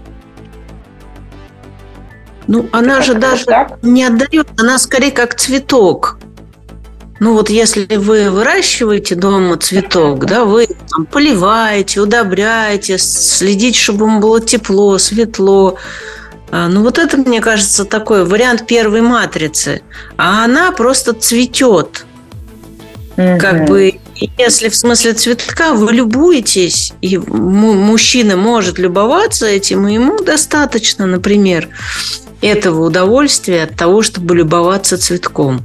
Ну, 2.47 2.69
она 2.73 3.03
же 3.03 3.15
даже 3.15 3.45
так? 3.45 3.79
не 3.83 4.05
отдает, 4.05 4.49
она 4.59 4.79
скорее 4.79 5.11
как 5.11 5.35
цветок. 5.35 6.19
Ну 7.19 7.33
вот 7.33 7.49
если 7.49 7.97
вы 7.97 8.31
выращиваете 8.31 9.15
дома 9.15 9.57
цветок, 9.57 10.27
да, 10.27 10.45
вы 10.45 10.67
там, 10.67 11.07
поливаете, 11.07 12.01
удобряете, 12.01 12.99
следите, 12.99 13.79
чтобы 13.79 14.05
ему 14.05 14.21
было 14.21 14.41
тепло, 14.41 14.99
светло. 14.99 15.79
А, 16.51 16.69
ну 16.69 16.83
вот 16.83 16.99
это, 16.99 17.17
мне 17.17 17.41
кажется, 17.41 17.87
такой 17.87 18.25
вариант 18.25 18.67
первой 18.67 19.01
матрицы. 19.01 19.83
А 20.19 20.45
она 20.45 20.73
просто 20.73 21.15
цветет. 21.15 22.05
Угу. 23.17 23.39
Как 23.39 23.67
бы 23.67 23.99
если 24.39 24.69
в 24.69 24.77
смысле 24.77 25.15
цветка 25.15 25.73
вы 25.73 25.93
любуетесь, 25.93 26.93
и 27.01 27.19
мужчина 27.19 28.37
может 28.37 28.79
любоваться 28.79 29.47
этим, 29.47 29.87
и 29.89 29.95
ему 29.95 30.23
достаточно, 30.23 31.07
например, 31.07 31.69
этого 32.41 32.87
удовольствия 32.87 33.65
от 33.65 33.77
того, 33.77 34.03
чтобы 34.03 34.37
любоваться 34.37 34.99
цветком. 34.99 35.63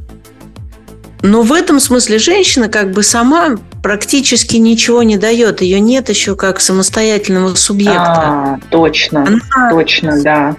Но 1.21 1.43
в 1.43 1.53
этом 1.53 1.79
смысле 1.79 2.17
женщина 2.17 2.67
как 2.67 2.91
бы 2.91 3.03
сама 3.03 3.57
практически 3.83 4.55
ничего 4.57 5.03
не 5.03 5.17
дает. 5.17 5.61
Ее 5.61 5.79
нет 5.79 6.09
еще 6.09 6.35
как 6.35 6.59
самостоятельного 6.59 7.53
субъекта. 7.55 8.01
А, 8.01 8.59
точно, 8.71 9.27
Она 9.27 9.69
точно, 9.69 10.21
да. 10.23 10.55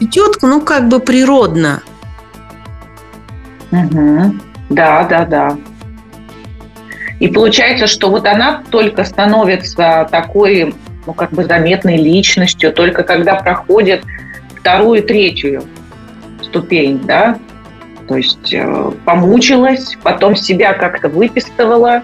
Идет, 0.00 0.42
ну, 0.42 0.60
как 0.60 0.88
бы 0.88 1.00
природно. 1.00 1.82
Угу. 3.70 4.34
Да, 4.68 5.04
да, 5.04 5.24
да. 5.24 5.56
И 7.20 7.28
получается, 7.28 7.86
что 7.86 8.10
вот 8.10 8.26
она 8.26 8.62
только 8.70 9.04
становится 9.04 10.08
такой, 10.10 10.74
ну, 11.06 11.12
как 11.14 11.30
бы 11.30 11.44
заметной 11.44 11.96
личностью, 11.96 12.72
только 12.72 13.02
когда 13.02 13.36
проходит 13.36 14.02
вторую 14.58 15.02
третью 15.02 15.62
ступень, 16.42 17.00
да, 17.04 17.38
то 18.08 18.16
есть 18.16 18.52
э, 18.52 18.92
помучилась, 19.04 19.96
потом 20.02 20.36
себя 20.36 20.74
как-то 20.74 21.08
выпистывала, 21.08 22.02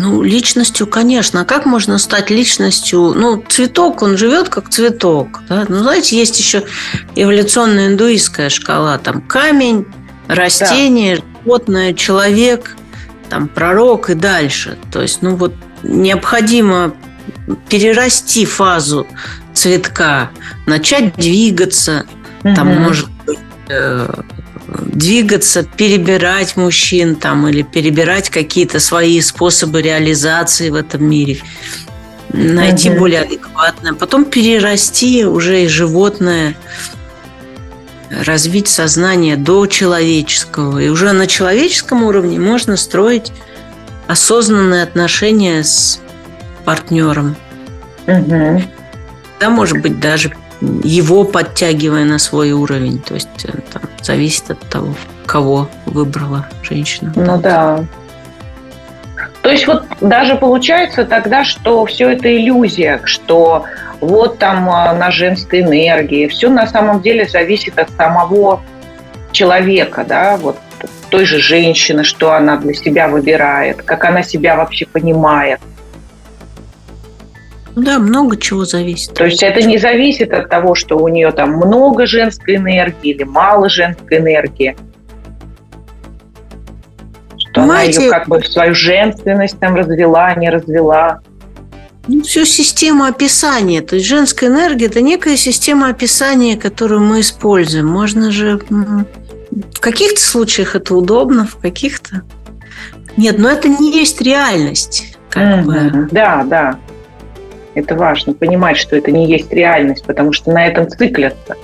Ну, 0.00 0.22
личностью, 0.22 0.86
конечно. 0.86 1.40
А 1.40 1.44
как 1.44 1.66
можно 1.66 1.98
стать 1.98 2.30
личностью? 2.30 3.14
Ну, 3.16 3.42
цветок, 3.48 4.02
он 4.02 4.16
живет 4.16 4.48
как 4.48 4.68
цветок. 4.68 5.42
Да? 5.48 5.66
Ну, 5.68 5.78
знаете, 5.78 6.16
есть 6.16 6.38
еще 6.38 6.62
эволюционная 7.16 7.88
индуистская 7.88 8.48
шкала. 8.48 8.98
Там 8.98 9.20
камень, 9.20 9.86
растение, 10.28 11.16
да. 11.16 11.22
Животное, 11.44 11.94
человек, 11.94 12.76
там 13.28 13.48
пророк 13.48 14.10
и 14.10 14.14
дальше. 14.14 14.78
То 14.92 15.02
есть, 15.02 15.22
ну 15.22 15.36
вот 15.36 15.54
необходимо 15.82 16.94
перерасти 17.68 18.44
фазу 18.44 19.06
цветка, 19.54 20.30
начать 20.66 21.14
двигаться, 21.16 22.06
угу. 22.44 22.54
там, 22.54 22.68
может 22.82 23.08
быть, 23.26 23.38
э, 23.68 24.22
двигаться, 24.86 25.62
перебирать 25.64 26.56
мужчин 26.56 27.16
там 27.16 27.48
или 27.48 27.62
перебирать 27.62 28.30
какие-то 28.30 28.80
свои 28.80 29.20
способы 29.20 29.82
реализации 29.82 30.70
в 30.70 30.74
этом 30.74 31.04
мире, 31.04 31.40
найти 32.32 32.90
угу. 32.90 33.00
более 33.00 33.22
адекватное, 33.22 33.94
потом 33.94 34.24
перерасти 34.24 35.24
уже 35.24 35.64
и 35.64 35.68
животное, 35.68 36.54
развить 38.10 38.68
сознание 38.68 39.36
до 39.36 39.66
человеческого. 39.66 40.78
И 40.78 40.88
уже 40.88 41.12
на 41.12 41.26
человеческом 41.26 42.04
уровне 42.04 42.38
можно 42.38 42.76
строить 42.76 43.32
осознанные 44.06 44.82
отношения 44.82 45.62
с 45.62 46.00
партнером. 46.64 47.36
Угу. 48.06 48.62
Да, 49.40 49.50
может 49.50 49.80
быть, 49.80 50.00
даже 50.00 50.32
его 50.60 51.24
подтягивая 51.24 52.04
на 52.04 52.18
свой 52.18 52.52
уровень. 52.52 53.00
То 53.00 53.14
есть 53.14 53.44
э, 53.44 53.52
там, 53.72 53.82
зависит 54.02 54.50
от 54.50 54.60
того, 54.68 54.94
кого 55.26 55.68
выбрала 55.86 56.48
женщина. 56.62 57.12
Ну 57.14 57.38
да. 57.38 57.84
То 59.42 59.50
есть 59.50 59.66
вот 59.66 59.84
даже 60.00 60.34
получается 60.34 61.04
тогда, 61.04 61.44
что 61.44 61.86
все 61.86 62.10
это 62.10 62.34
иллюзия, 62.34 63.00
что 63.04 63.64
вот 64.00 64.38
там 64.38 64.68
а, 64.70 64.92
на 64.94 65.10
женской 65.10 65.60
энергии. 65.60 66.26
Все 66.28 66.48
на 66.48 66.66
самом 66.66 67.00
деле 67.00 67.26
зависит 67.26 67.78
от 67.78 67.90
самого 67.90 68.60
человека, 69.32 70.04
да, 70.08 70.36
вот 70.36 70.56
той 71.10 71.24
же 71.24 71.38
женщины, 71.38 72.04
что 72.04 72.32
она 72.32 72.56
для 72.56 72.74
себя 72.74 73.08
выбирает, 73.08 73.82
как 73.82 74.04
она 74.04 74.22
себя 74.22 74.56
вообще 74.56 74.86
понимает. 74.86 75.60
Да, 77.76 77.98
много 77.98 78.36
чего 78.36 78.64
зависит. 78.64 79.14
То 79.14 79.24
есть 79.24 79.42
это 79.42 79.62
не 79.62 79.78
зависит 79.78 80.32
от 80.32 80.48
того, 80.48 80.74
что 80.74 80.98
у 80.98 81.08
нее 81.08 81.30
там 81.30 81.52
много 81.52 82.06
женской 82.06 82.56
энергии 82.56 83.12
или 83.12 83.22
мало 83.22 83.68
женской 83.68 84.18
энергии. 84.18 84.76
Что 87.38 87.60
Понимаете, 87.60 87.98
она 87.98 88.04
ее 88.06 88.10
как 88.10 88.28
бы 88.28 88.42
свою 88.42 88.74
женственность 88.74 89.58
там 89.60 89.76
развела, 89.76 90.34
не 90.34 90.50
развела. 90.50 91.20
Ну, 92.08 92.22
всю 92.22 92.46
систему 92.46 93.04
описания. 93.04 93.82
То 93.82 93.96
есть 93.96 94.06
женская 94.08 94.46
энергия– 94.46 94.86
это 94.86 95.02
некая 95.02 95.36
система 95.36 95.88
описания, 95.88 96.56
которую 96.56 97.02
мы 97.02 97.20
используем. 97.20 97.86
Можно 97.86 98.30
же... 98.30 98.60
В 99.50 99.80
каких-то 99.80 100.20
случаях 100.20 100.74
это 100.74 100.94
удобно, 100.94 101.46
в 101.46 101.56
каких-то... 101.56 102.22
Нет, 103.16 103.38
но 103.38 103.50
это 103.50 103.68
не 103.68 103.92
есть 103.92 104.20
реальность. 104.20 105.16
Как 105.30 105.42
mm-hmm. 105.42 105.62
бы. 105.64 106.08
Да, 106.10 106.44
да. 106.44 106.78
Это 107.74 107.94
важно, 107.94 108.32
понимать, 108.32 108.76
что 108.76 108.96
это 108.96 109.10
не 109.10 109.26
есть 109.28 109.52
реальность, 109.52 110.04
потому 110.04 110.32
что 110.32 110.50
на 110.50 110.66
этом 110.66 110.88
циклятся. 110.88 111.56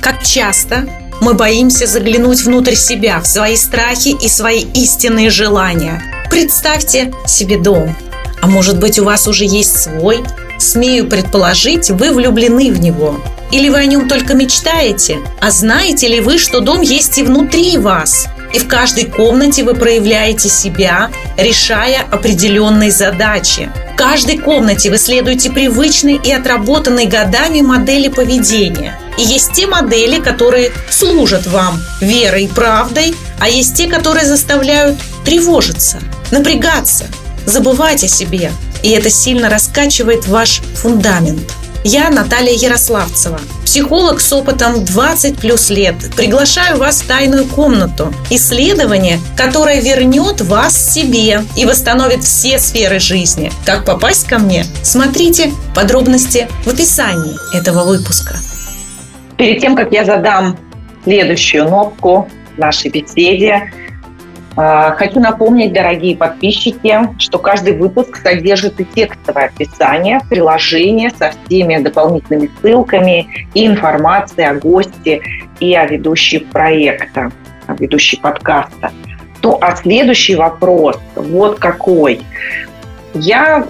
Как 0.00 0.22
часто 0.22 0.88
мы 1.20 1.34
боимся 1.34 1.86
заглянуть 1.86 2.42
внутрь 2.42 2.74
себя, 2.74 3.20
в 3.20 3.26
свои 3.26 3.56
страхи 3.56 4.16
и 4.22 4.28
свои 4.28 4.60
истинные 4.74 5.30
желания. 5.30 6.02
Представьте 6.30 7.12
себе 7.26 7.58
дом. 7.58 7.94
А 8.44 8.46
может 8.46 8.78
быть, 8.78 8.98
у 8.98 9.04
вас 9.04 9.26
уже 9.26 9.46
есть 9.46 9.74
свой? 9.84 10.22
Смею 10.58 11.06
предположить, 11.06 11.90
вы 11.90 12.12
влюблены 12.12 12.70
в 12.72 12.78
него. 12.78 13.18
Или 13.50 13.70
вы 13.70 13.78
о 13.78 13.86
нем 13.86 14.06
только 14.06 14.34
мечтаете? 14.34 15.16
А 15.40 15.50
знаете 15.50 16.08
ли 16.08 16.20
вы, 16.20 16.36
что 16.36 16.60
дом 16.60 16.82
есть 16.82 17.16
и 17.16 17.22
внутри 17.22 17.78
вас? 17.78 18.26
И 18.52 18.58
в 18.58 18.68
каждой 18.68 19.06
комнате 19.06 19.64
вы 19.64 19.72
проявляете 19.72 20.50
себя, 20.50 21.10
решая 21.38 22.02
определенные 22.12 22.90
задачи. 22.90 23.72
В 23.94 23.96
каждой 23.96 24.36
комнате 24.36 24.90
вы 24.90 24.98
следуете 24.98 25.50
привычной 25.50 26.20
и 26.22 26.30
отработанной 26.30 27.06
годами 27.06 27.62
модели 27.62 28.08
поведения. 28.08 29.00
И 29.16 29.22
есть 29.22 29.52
те 29.54 29.66
модели, 29.66 30.20
которые 30.20 30.70
служат 30.90 31.46
вам 31.46 31.80
верой 32.02 32.44
и 32.44 32.48
правдой, 32.48 33.14
а 33.40 33.48
есть 33.48 33.74
те, 33.74 33.86
которые 33.86 34.26
заставляют 34.26 34.98
тревожиться, 35.24 35.98
напрягаться, 36.30 37.06
забывать 37.46 38.04
о 38.04 38.08
себе. 38.08 38.52
И 38.82 38.90
это 38.90 39.10
сильно 39.10 39.48
раскачивает 39.48 40.26
ваш 40.26 40.60
фундамент– 40.74 41.52
я 41.86 42.08
Наталья 42.08 42.54
Ярославцева, 42.54 43.38
психолог 43.62 44.18
с 44.22 44.32
опытом 44.32 44.86
20 44.86 45.38
плюс 45.38 45.68
лет. 45.68 45.94
Приглашаю 46.16 46.78
вас 46.78 47.02
в 47.02 47.06
тайную 47.06 47.44
комнату. 47.44 48.10
Исследование, 48.30 49.18
которое 49.36 49.82
вернет 49.82 50.40
вас 50.40 50.94
себе 50.94 51.44
и 51.58 51.66
восстановит 51.66 52.24
все 52.24 52.58
сферы 52.58 53.00
жизни. 53.00 53.52
Как 53.66 53.84
попасть 53.84 54.26
ко 54.26 54.38
мне? 54.38 54.64
Смотрите 54.82 55.52
подробности 55.74 56.48
в 56.64 56.68
описании 56.68 57.34
этого 57.54 57.84
выпуска. 57.84 58.36
Перед 59.36 59.60
тем, 59.60 59.76
как 59.76 59.92
я 59.92 60.06
задам 60.06 60.58
следующую 61.04 61.68
нотку 61.68 62.30
в 62.56 62.58
нашей 62.58 62.90
беседе, 62.90 63.70
хочу 64.56 65.20
напомнить, 65.20 65.72
дорогие 65.72 66.16
подписчики, 66.16 66.98
что 67.18 67.38
каждый 67.38 67.76
выпуск 67.76 68.16
содержит 68.16 68.80
и 68.80 68.84
текстовое 68.84 69.46
описание, 69.46 70.20
приложение 70.28 71.10
со 71.10 71.32
всеми 71.32 71.78
дополнительными 71.78 72.50
ссылками 72.60 73.46
и 73.54 73.66
информацией 73.66 74.46
о 74.46 74.54
госте 74.54 75.20
и 75.60 75.74
о 75.74 75.86
ведущей 75.86 76.38
проекта, 76.38 77.32
о 77.66 77.74
ведущей 77.74 78.16
подкаста. 78.16 78.92
Ну, 79.42 79.58
а 79.60 79.76
следующий 79.76 80.36
вопрос 80.36 80.98
вот 81.16 81.58
какой. 81.58 82.22
Я 83.12 83.66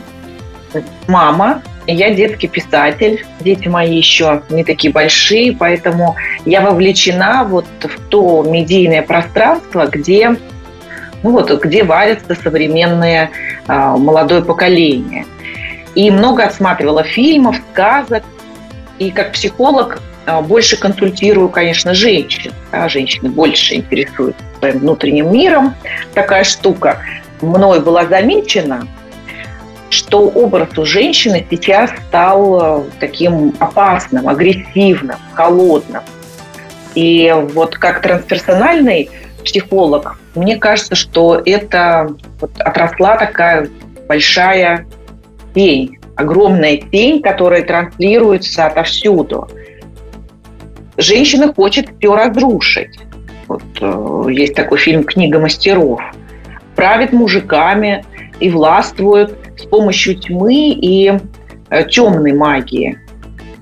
мама, 1.09 1.63
я 1.87 2.15
детский 2.15 2.49
писатель, 2.49 3.25
дети 3.41 3.69
мои 3.69 3.97
еще 3.97 4.43
не 4.51 4.65
такие 4.65 4.93
большие, 4.93 5.53
поэтому 5.53 6.17
я 6.47 6.61
вовлечена 6.61 7.45
вот 7.45 7.67
в 7.81 8.09
то 8.09 8.43
медийное 8.43 9.03
пространство, 9.03 9.87
где 9.87 10.37
ну 11.25 11.31
вот, 11.31 11.51
где 11.51 11.83
варится 11.83 12.37
современное 12.41 13.31
а, 13.67 13.97
молодое 13.97 14.45
поколение. 14.45 15.25
И 15.95 16.11
много 16.11 16.45
отсматривала 16.45 17.03
фильмов, 17.03 17.57
сказок. 17.73 18.23
И 18.99 19.11
как 19.11 19.33
психолог 19.33 20.03
а, 20.27 20.43
больше 20.43 20.77
консультирую, 20.77 21.49
конечно, 21.49 21.95
женщин. 21.95 22.53
Да, 22.71 22.91
женщины 22.91 23.31
больше 23.31 23.75
интересуют 23.77 24.37
своим 24.59 24.81
внутренним 24.81 25.33
миром. 25.33 25.75
Такая 26.13 26.45
штука 26.45 27.01
мной 27.41 27.81
была 27.81 28.05
замечена, 28.05 28.87
что 29.89 30.29
образ 30.29 30.77
у 30.77 30.85
женщины 30.85 31.47
сейчас 31.51 31.91
стал 32.09 32.63
а, 32.63 32.85
таким 33.01 33.55
опасным, 33.61 34.29
агрессивным, 34.29 35.17
холодным. 35.33 36.03
И 36.95 37.35
вот 37.55 37.77
как 37.77 38.03
трансперсональный 38.03 39.09
психолог 39.45 40.19
мне 40.35 40.57
кажется, 40.57 40.95
что 40.95 41.41
это 41.45 42.15
вот 42.41 42.51
отросла 42.59 43.17
такая 43.17 43.69
большая 44.09 44.87
тень, 45.55 45.99
огромная 46.17 46.79
тень, 46.79 47.23
которая 47.23 47.63
транслируется 47.63 48.67
отовсюду. 48.67 49.49
Женщина 50.97 51.53
хочет 51.53 51.89
все 51.99 52.15
разрушить. 52.15 52.99
Вот, 53.47 53.63
э, 53.81 54.27
есть 54.31 54.55
такой 54.55 54.79
фильм 54.79 55.05
«Книга 55.05 55.39
мастеров». 55.39 56.01
Правит 56.77 57.13
мужиками 57.13 58.05
и 58.41 58.51
властвует 58.51 59.37
с 59.57 59.65
помощью 59.65 60.17
тьмы 60.17 60.71
и 60.71 61.13
э, 61.71 61.85
темной 61.89 62.33
магии. 62.33 62.99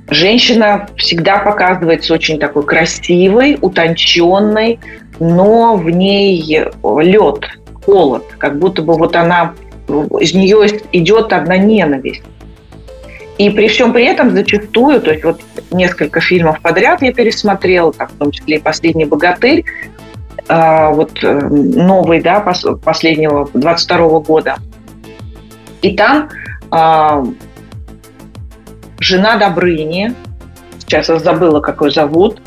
Женщина 0.09 0.88
всегда 0.97 1.38
показывается 1.38 2.12
очень 2.12 2.38
такой 2.38 2.64
красивой, 2.64 3.59
утонченной, 3.61 4.79
но 5.20 5.77
в 5.77 5.88
ней 5.90 6.64
лед, 6.83 7.44
холод, 7.85 8.25
как 8.38 8.59
будто 8.59 8.83
бы 8.83 8.94
вот 8.94 9.16
она, 9.16 9.55
из 10.20 10.35
нее 10.35 10.81
идет 10.92 11.33
одна 11.33 11.57
ненависть. 11.57 12.22
И 13.38 13.51
при 13.51 13.68
всем 13.68 13.92
при 13.92 14.05
этом 14.05 14.31
зачастую, 14.31 15.01
то 15.01 15.11
есть 15.11 15.25
вот 15.25 15.40
несколько 15.70 16.20
фильмов 16.20 16.61
подряд 16.61 17.03
я 17.03 17.12
пересмотрела, 17.12 17.92
так, 17.92 18.11
в 18.11 18.16
том 18.16 18.31
числе 18.31 18.57
и 18.59 18.61
«Последний 18.61 19.05
богатырь», 19.05 19.64
э, 20.48 20.92
вот 20.92 21.12
э, 21.25 21.40
новый, 21.48 22.20
да, 22.20 22.40
последнего 22.85 23.48
22 23.55 24.20
года. 24.20 24.57
И 25.81 25.96
там 25.96 26.29
э, 26.70 27.25
жена 29.01 29.37
Добрыни, 29.37 30.14
сейчас 30.79 31.09
я 31.09 31.18
забыла, 31.18 31.61
какой 31.61 31.90
зовут, 31.90 32.40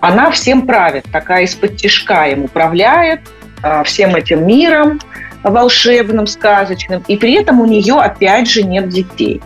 она 0.00 0.30
всем 0.30 0.66
правит, 0.66 1.04
такая 1.12 1.44
из-под 1.44 1.76
тишка 1.76 2.26
им 2.28 2.44
управляет, 2.44 3.20
а, 3.62 3.84
всем 3.84 4.16
этим 4.16 4.46
миром, 4.46 5.00
волшебным, 5.42 6.26
сказочным, 6.26 7.02
и 7.06 7.16
при 7.16 7.34
этом 7.34 7.60
у 7.60 7.66
нее, 7.66 7.94
опять 7.94 8.48
же, 8.48 8.62
нет 8.62 8.88
детей. 8.88 9.40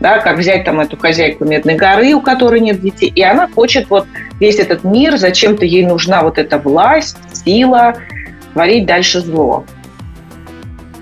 Да, 0.00 0.18
как 0.18 0.38
взять 0.38 0.64
там 0.64 0.80
эту 0.80 0.96
хозяйку 0.96 1.44
Медной 1.44 1.74
горы, 1.74 2.14
у 2.14 2.22
которой 2.22 2.60
нет 2.60 2.80
детей, 2.80 3.12
и 3.14 3.22
она 3.22 3.48
хочет 3.48 3.90
вот 3.90 4.06
весь 4.38 4.58
этот 4.58 4.82
мир, 4.82 5.18
зачем-то 5.18 5.66
ей 5.66 5.86
нужна 5.86 6.22
вот 6.22 6.38
эта 6.38 6.58
власть, 6.58 7.18
сила, 7.32 7.94
творить 8.54 8.86
дальше 8.86 9.20
зло. 9.20 9.66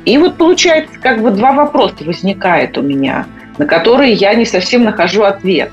И 0.04 0.18
вот 0.18 0.37
получается, 0.37 0.98
как 1.00 1.22
бы 1.22 1.30
два 1.30 1.52
вопроса 1.52 1.96
возникает 2.00 2.76
у 2.76 2.82
меня, 2.82 3.26
на 3.58 3.66
которые 3.66 4.14
я 4.14 4.34
не 4.34 4.44
совсем 4.44 4.82
нахожу 4.82 5.22
ответ. 5.22 5.70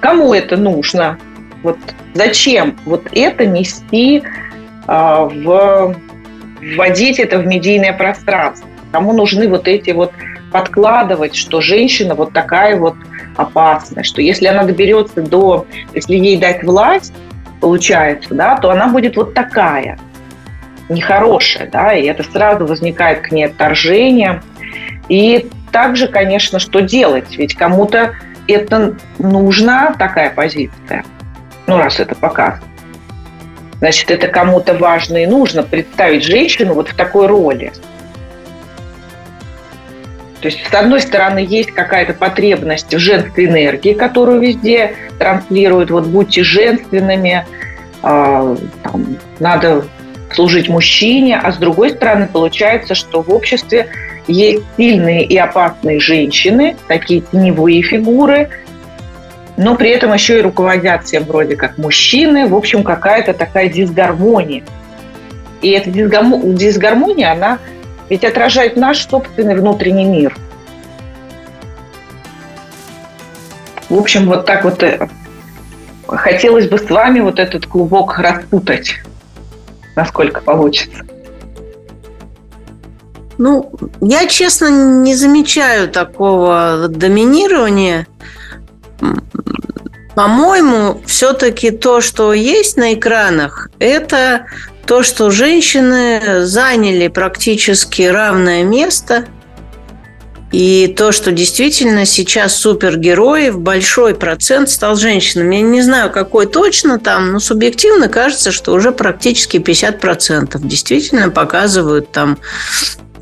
Кому 0.00 0.34
это 0.34 0.58
нужно? 0.58 1.18
Вот 1.62 1.78
зачем 2.14 2.76
вот 2.84 3.08
это 3.12 3.46
нести 3.46 4.22
а, 4.86 5.24
в 5.24 5.96
вводить 6.60 7.18
это 7.18 7.38
в 7.38 7.46
медийное 7.46 7.92
пространство? 7.92 8.68
Кому 8.92 9.12
нужны 9.12 9.48
вот 9.48 9.68
эти 9.68 9.90
вот 9.90 10.12
подкладывать, 10.52 11.34
что 11.34 11.60
женщина 11.60 12.14
вот 12.14 12.32
такая 12.32 12.76
вот 12.76 12.94
опасная, 13.36 14.02
что 14.02 14.22
если 14.22 14.46
она 14.46 14.64
доберется 14.64 15.22
до, 15.22 15.66
если 15.94 16.14
ей 16.14 16.36
дать 16.38 16.62
власть, 16.64 17.12
получается, 17.60 18.34
да, 18.34 18.56
то 18.56 18.70
она 18.70 18.88
будет 18.88 19.16
вот 19.16 19.34
такая, 19.34 19.98
нехорошая, 20.88 21.68
да, 21.70 21.92
и 21.92 22.06
это 22.06 22.22
сразу 22.22 22.66
возникает 22.66 23.20
к 23.20 23.30
ней 23.30 23.44
отторжение. 23.44 24.42
И 25.08 25.48
также, 25.70 26.08
конечно, 26.08 26.58
что 26.58 26.80
делать? 26.80 27.36
Ведь 27.36 27.54
кому-то 27.54 28.14
это 28.46 28.96
нужна 29.18 29.94
такая 29.98 30.30
позиция, 30.30 31.04
ну, 31.68 31.78
раз 31.78 32.00
это 32.00 32.14
показано. 32.14 32.64
Значит, 33.78 34.10
это 34.10 34.26
кому-то 34.26 34.74
важно 34.74 35.18
и 35.18 35.26
нужно 35.26 35.62
представить 35.62 36.24
женщину 36.24 36.74
вот 36.74 36.88
в 36.88 36.94
такой 36.94 37.26
роли. 37.26 37.72
То 40.40 40.46
есть, 40.46 40.66
с 40.68 40.74
одной 40.74 41.00
стороны, 41.00 41.44
есть 41.48 41.72
какая-то 41.72 42.14
потребность 42.14 42.92
в 42.92 42.98
женской 42.98 43.46
энергии, 43.46 43.92
которую 43.92 44.40
везде 44.40 44.94
транслируют. 45.18 45.90
Вот 45.90 46.06
будьте 46.06 46.42
женственными, 46.42 47.44
э, 48.02 48.56
там, 48.82 49.16
надо 49.38 49.84
служить 50.32 50.68
мужчине. 50.68 51.38
А 51.38 51.52
с 51.52 51.56
другой 51.56 51.90
стороны, 51.90 52.28
получается, 52.32 52.94
что 52.94 53.22
в 53.22 53.30
обществе 53.30 53.88
есть 54.26 54.62
сильные 54.76 55.24
и 55.24 55.36
опасные 55.36 56.00
женщины, 56.00 56.76
такие 56.86 57.20
теневые 57.20 57.82
фигуры, 57.82 58.48
но 59.58 59.74
при 59.74 59.90
этом 59.90 60.14
еще 60.14 60.38
и 60.38 60.42
руководят 60.42 61.04
всем 61.04 61.24
вроде 61.24 61.56
как 61.56 61.76
мужчины. 61.78 62.48
В 62.48 62.54
общем, 62.54 62.84
какая-то 62.84 63.34
такая 63.34 63.68
дисгармония. 63.68 64.62
И 65.60 65.70
эта 65.70 65.90
дисгармония, 65.90 67.32
она 67.32 67.58
ведь 68.08 68.24
отражает 68.24 68.76
наш 68.76 69.06
собственный 69.06 69.56
внутренний 69.56 70.04
мир. 70.04 70.34
В 73.88 73.98
общем, 73.98 74.26
вот 74.26 74.46
так 74.46 74.64
вот 74.64 74.82
э, 74.84 75.08
хотелось 76.06 76.68
бы 76.68 76.78
с 76.78 76.88
вами 76.88 77.20
вот 77.20 77.40
этот 77.40 77.66
клубок 77.66 78.18
распутать, 78.18 79.00
насколько 79.96 80.40
получится. 80.40 81.04
Ну, 83.38 83.72
я, 84.00 84.26
честно, 84.26 85.02
не 85.02 85.14
замечаю 85.14 85.88
такого 85.88 86.86
доминирования. 86.88 88.06
По-моему, 90.18 91.00
все-таки 91.06 91.70
то, 91.70 92.00
что 92.00 92.32
есть 92.32 92.76
на 92.76 92.94
экранах, 92.94 93.70
это 93.78 94.46
то, 94.84 95.04
что 95.04 95.30
женщины 95.30 96.44
заняли 96.44 97.06
практически 97.06 98.02
равное 98.02 98.64
место, 98.64 99.26
и 100.50 100.92
то, 100.96 101.12
что 101.12 101.30
действительно 101.30 102.04
сейчас 102.04 102.56
супергероев 102.56 103.60
большой 103.60 104.16
процент 104.16 104.70
стал 104.70 104.96
женщинами. 104.96 105.54
Я 105.54 105.62
не 105.62 105.82
знаю, 105.82 106.10
какой 106.10 106.46
точно 106.46 106.98
там, 106.98 107.30
но 107.30 107.38
субъективно 107.38 108.08
кажется, 108.08 108.50
что 108.50 108.72
уже 108.72 108.90
практически 108.90 109.58
50% 109.58 110.58
действительно 110.66 111.30
показывают 111.30 112.10
там 112.10 112.38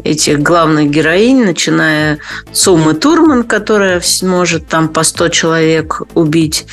этих 0.06 0.40
главных 0.40 0.90
героинь, 0.90 1.44
начиная 1.44 2.18
с 2.52 2.66
Умы 2.68 2.94
Турман, 2.94 3.44
которая 3.44 4.02
может 4.22 4.66
там 4.68 4.88
по 4.88 5.02
100 5.02 5.28
человек 5.28 6.02
убить, 6.14 6.66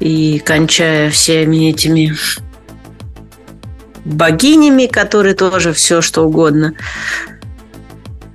и 0.00 0.40
кончая 0.44 1.10
всеми 1.10 1.70
этими 1.70 2.16
богинями, 4.04 4.86
которые 4.86 5.34
тоже 5.34 5.72
все 5.72 6.00
что 6.00 6.24
угодно. 6.24 6.74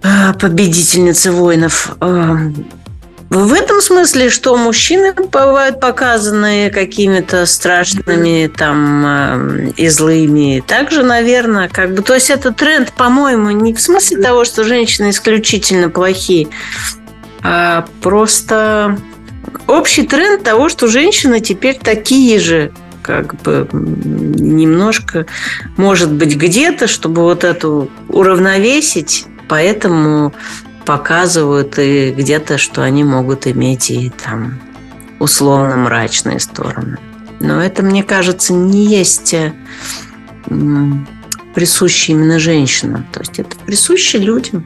А, 0.04 0.34
победительницы 0.34 1.32
воинов. 1.32 1.96
В 3.32 3.54
этом 3.54 3.80
смысле, 3.80 4.30
что 4.30 4.58
мужчины 4.58 5.14
бывают 5.14 5.80
показаны 5.80 6.70
какими-то 6.70 7.46
страшными 7.46 8.48
там 8.48 9.04
а, 9.06 9.72
и 9.78 9.88
злыми. 9.88 10.62
Также, 10.68 11.02
наверное, 11.02 11.70
как 11.70 11.94
бы, 11.94 12.02
то 12.02 12.14
есть 12.14 12.30
это 12.30 12.52
тренд, 12.52 12.92
по-моему, 12.92 13.52
не 13.52 13.74
в 13.74 13.80
смысле 13.80 14.22
того, 14.22 14.44
что 14.44 14.66
женщины 14.66 15.12
исключительно 15.12 15.88
плохие, 15.88 16.50
а 17.42 17.86
просто 18.02 19.00
общий 19.66 20.06
тренд 20.06 20.44
того, 20.44 20.68
что 20.68 20.88
женщины 20.88 21.40
теперь 21.40 21.80
такие 21.82 22.38
же, 22.38 22.74
как 23.02 23.36
бы 23.36 23.66
немножко, 23.72 25.26
может 25.78 26.12
быть, 26.12 26.36
где-то, 26.36 26.90
чтобы 26.90 27.22
вот 27.22 27.46
эту 27.46 27.90
уравновесить, 28.10 29.26
поэтому 29.48 30.34
показывают 30.86 31.78
и 31.80 32.12
где-то, 32.12 32.58
что 32.58 32.84
они 32.84 33.04
могут 33.04 33.48
иметь 33.48 33.92
и 33.92 34.10
там 34.10 34.60
условно 35.20 35.78
мрачные 35.78 36.40
стороны. 36.40 36.98
Но 37.40 37.62
это, 37.62 37.84
мне 37.84 38.04
кажется, 38.04 38.54
не 38.54 38.86
есть 38.86 39.34
э, 39.34 39.54
присуще 41.54 42.14
именно 42.14 42.40
женщинам. 42.40 43.06
То 43.12 43.20
есть 43.22 43.40
это 43.40 43.56
присуще 43.66 44.18
людям 44.18 44.66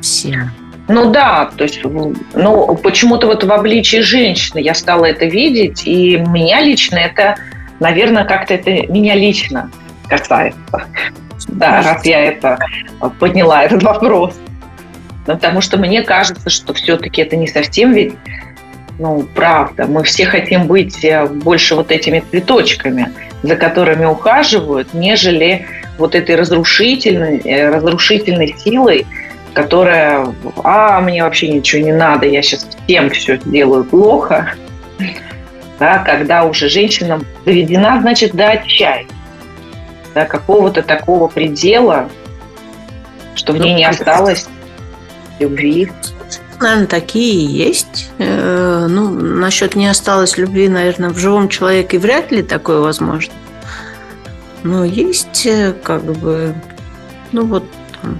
всем. 0.00 0.50
Ну 0.88 1.10
да, 1.10 1.50
то 1.56 1.64
есть, 1.64 1.80
ну 1.82 2.76
почему-то 2.82 3.26
вот 3.26 3.42
в 3.42 3.50
обличии 3.50 4.00
женщины 4.00 4.58
я 4.58 4.74
стала 4.74 5.06
это 5.06 5.24
видеть, 5.24 5.86
и 5.86 6.18
меня 6.18 6.60
лично 6.60 6.96
это, 6.96 7.36
наверное, 7.80 8.24
как-то 8.24 8.54
это 8.54 8.70
меня 8.92 9.14
лично 9.14 9.70
касается. 10.08 10.84
Да, 11.48 11.82
раз 11.82 12.04
я 12.04 12.24
это 12.24 12.58
подняла 13.18 13.62
этот 13.62 13.82
вопрос. 13.82 14.34
Ну, 15.26 15.34
потому 15.34 15.60
что 15.60 15.78
мне 15.78 16.02
кажется, 16.02 16.50
что 16.50 16.74
все-таки 16.74 17.22
это 17.22 17.36
не 17.36 17.46
совсем 17.46 17.92
ведь 17.92 18.14
ну, 18.98 19.26
правда. 19.34 19.86
Мы 19.86 20.04
все 20.04 20.24
хотим 20.24 20.66
быть 20.66 21.04
э, 21.04 21.26
больше 21.26 21.74
вот 21.74 21.90
этими 21.90 22.22
цветочками, 22.30 23.10
за 23.42 23.56
которыми 23.56 24.04
ухаживают, 24.04 24.94
нежели 24.94 25.66
вот 25.98 26.14
этой 26.14 26.36
разрушительной, 26.36 27.38
э, 27.38 27.70
разрушительной 27.70 28.54
силой, 28.56 29.06
которая, 29.52 30.26
а, 30.62 31.00
мне 31.00 31.22
вообще 31.24 31.48
ничего 31.48 31.82
не 31.82 31.92
надо, 31.92 32.26
я 32.26 32.42
сейчас 32.42 32.68
всем 32.84 33.10
все 33.10 33.36
сделаю 33.36 33.84
плохо, 33.84 34.54
да, 35.78 35.98
когда 35.98 36.44
уже 36.44 36.68
женщина 36.68 37.20
доведена, 37.44 38.00
значит, 38.00 38.32
до 38.32 38.50
отчаяния, 38.50 39.08
да, 40.14 40.24
какого-то 40.24 40.82
такого 40.82 41.28
предела, 41.28 42.08
что 43.34 43.52
в 43.52 43.58
ней 43.58 43.74
не 43.74 43.84
осталось 43.84 44.46
любви. 45.38 45.90
Наверное, 46.60 46.86
такие 46.86 47.34
и 47.34 47.46
есть. 47.46 48.10
Э, 48.18 48.86
ну, 48.88 49.10
насчет 49.10 49.74
не 49.74 49.88
осталось 49.88 50.38
любви, 50.38 50.68
наверное, 50.68 51.10
в 51.10 51.18
живом 51.18 51.48
человеке 51.48 51.98
вряд 51.98 52.30
ли 52.30 52.42
такое 52.42 52.78
возможно. 52.78 53.32
Но 54.62 54.84
есть 54.84 55.46
э, 55.46 55.74
как 55.82 56.02
бы, 56.04 56.54
ну 57.32 57.44
вот 57.44 57.64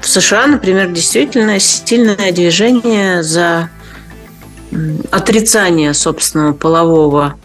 в 0.02 0.06
США, 0.06 0.46
например, 0.46 0.90
действительно 0.90 1.58
сильное 1.58 2.32
движение 2.32 3.22
за 3.22 3.70
отрицание 5.10 5.94
собственного 5.94 6.52
полового 6.52 7.36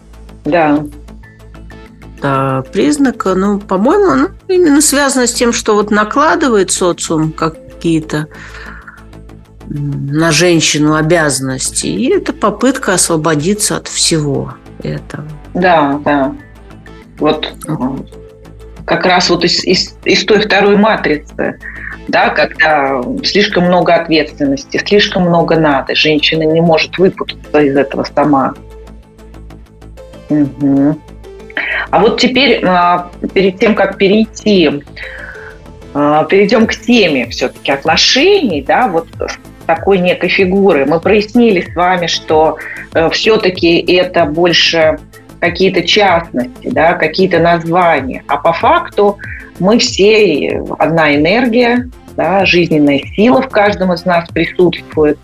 да. 0.49 0.83
Да, 2.21 2.63
признака, 2.73 3.33
ну, 3.35 3.59
по-моему, 3.59 4.15
ну, 4.15 4.29
именно 4.53 4.81
связано 4.81 5.25
с 5.25 5.33
тем, 5.33 5.53
что 5.53 5.75
вот 5.75 5.89
накладывает 5.89 6.71
социум 6.71 7.31
какие-то 7.31 8.27
на 9.69 10.31
женщину 10.31 10.95
обязанности, 10.95 11.87
и 11.87 12.09
это 12.09 12.33
попытка 12.33 12.93
освободиться 12.93 13.77
от 13.77 13.87
всего 13.87 14.53
этого. 14.81 15.27
Да, 15.53 15.99
да. 16.03 16.35
Вот 17.19 17.53
как 18.85 19.05
раз 19.05 19.29
вот 19.29 19.45
из, 19.45 19.63
из, 19.63 19.95
из 20.03 20.25
той 20.25 20.41
второй 20.41 20.75
матрицы, 20.75 21.59
да, 22.07 22.29
когда 22.29 23.03
слишком 23.23 23.65
много 23.65 23.93
ответственности, 23.93 24.81
слишком 24.83 25.23
много 25.23 25.59
надо, 25.59 25.93
женщина 25.93 26.43
не 26.43 26.61
может 26.61 26.97
выпутаться 26.97 27.59
из 27.61 27.77
этого 27.77 28.03
сама. 28.03 28.55
Угу. 30.29 30.99
А 31.91 31.99
вот 31.99 32.19
теперь, 32.19 32.63
а, 32.65 33.11
перед 33.33 33.59
тем, 33.59 33.75
как 33.75 33.97
перейти 33.97 34.83
а, 35.93 36.23
перейдем 36.25 36.65
к 36.65 36.75
теме 36.75 37.27
все-таки 37.29 37.71
отношений, 37.71 38.63
да, 38.63 38.87
вот 38.87 39.07
такой 39.69 39.99
некой 39.99 40.29
фигуры. 40.29 40.87
Мы 40.87 40.99
прояснили 40.99 41.61
с 41.61 41.75
вами, 41.75 42.07
что 42.07 42.57
э, 42.95 43.07
все-таки 43.11 43.77
это 43.77 44.25
больше 44.25 44.97
какие-то 45.39 45.83
частности, 45.83 46.69
да, 46.71 46.93
какие-то 46.93 47.37
названия. 47.37 48.23
А 48.27 48.37
по 48.37 48.51
факту 48.51 49.19
мы 49.59 49.77
все 49.77 50.63
одна 50.79 51.15
энергия, 51.15 51.87
да, 52.17 52.45
жизненная 52.45 52.99
сила 53.15 53.43
в 53.43 53.49
каждом 53.49 53.93
из 53.93 54.05
нас 54.05 54.27
присутствует. 54.29 55.19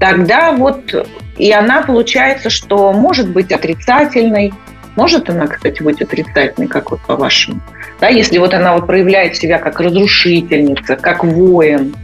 Тогда 0.00 0.52
вот 0.52 0.94
и 1.36 1.52
она 1.52 1.82
получается, 1.82 2.48
что 2.48 2.94
может 2.94 3.28
быть 3.28 3.52
отрицательной, 3.52 4.54
может 4.96 5.28
она, 5.28 5.48
кстати, 5.48 5.82
быть 5.82 6.00
отрицательной, 6.00 6.68
как 6.68 6.92
вот 6.92 7.00
по-вашему? 7.02 7.60
Да, 8.00 8.08
если 8.08 8.38
вот 8.38 8.54
она 8.54 8.72
вот 8.72 8.86
проявляет 8.86 9.36
себя 9.36 9.58
как 9.58 9.80
разрушительница, 9.80 10.96
как 10.96 11.24
воин, 11.24 11.94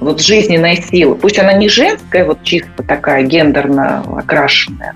вот 0.00 0.20
жизненная 0.20 0.76
сила. 0.76 1.14
Пусть 1.14 1.38
она 1.38 1.52
не 1.52 1.68
женская, 1.68 2.24
вот 2.24 2.42
чисто 2.42 2.82
такая 2.82 3.22
гендерно 3.22 4.02
окрашенная. 4.16 4.94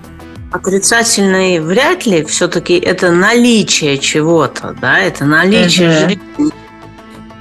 Отрицательной 0.51 1.59
вряд 1.59 2.05
ли. 2.05 2.23
Все-таки 2.25 2.77
это 2.77 3.11
наличие 3.11 3.97
чего-то, 3.97 4.75
да, 4.81 4.99
это 4.99 5.25
наличие 5.25 5.89
угу. 5.89 6.09
жизни, 6.09 6.51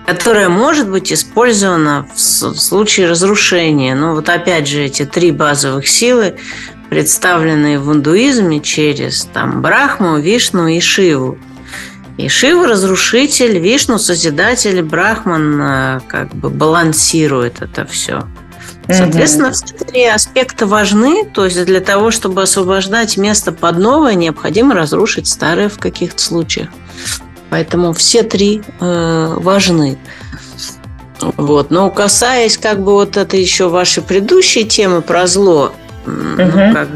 которое 0.06 0.48
может 0.48 0.90
быть 0.90 1.12
использовано 1.12 2.06
в 2.14 2.18
случае 2.18 3.08
разрушения. 3.08 3.94
Ну 3.94 4.14
вот 4.14 4.28
опять 4.28 4.68
же 4.68 4.82
эти 4.82 5.04
три 5.04 5.30
базовых 5.30 5.88
силы, 5.88 6.36
представленные 6.90 7.78
в 7.78 7.92
индуизме 7.92 8.60
через 8.60 9.24
там 9.32 9.62
Брахму, 9.62 10.18
Вишну 10.18 10.66
и 10.66 10.80
Шиву. 10.80 11.38
И 12.16 12.28
Шива– 12.28 12.66
разрушитель, 12.68 13.58
Вишну– 13.58 13.98
созидатель, 13.98 14.82
Брахман 14.82 15.60
э, 15.60 16.00
как 16.06 16.32
бы 16.34 16.48
балансирует 16.48 17.60
это 17.60 17.86
все. 17.86 18.28
Соответственно, 18.88 19.48
угу. 19.48 19.54
все 19.54 19.84
три 19.84 20.04
аспекта 20.06 20.66
важны. 20.66 21.24
То 21.24 21.44
есть 21.46 21.64
для 21.64 21.80
того, 21.80 22.12
чтобы 22.12 22.42
освобождать 22.42 23.16
место 23.16 23.50
под 23.50 23.78
новое, 23.78 24.14
необходимо 24.14 24.74
разрушить 24.74 25.26
старое 25.26 25.68
в 25.68 25.78
каких-то 25.78 26.22
случаях. 26.22 26.68
Поэтому 27.50 27.92
все 27.92 28.22
три 28.22 28.62
э, 28.80 29.34
важны. 29.38 29.98
Вот. 31.20 31.70
Но 31.70 31.90
касаясь 31.90 32.58
как 32.58 32.80
бы 32.80 32.92
вот 32.92 33.16
этой 33.16 33.40
еще 33.40 33.68
вашей 33.68 34.04
предыдущей 34.04 34.64
темы 34.64 35.02
про 35.02 35.26
зло, 35.26 35.72
угу. 36.06 36.12
ну, 36.12 36.72
как 36.72 36.88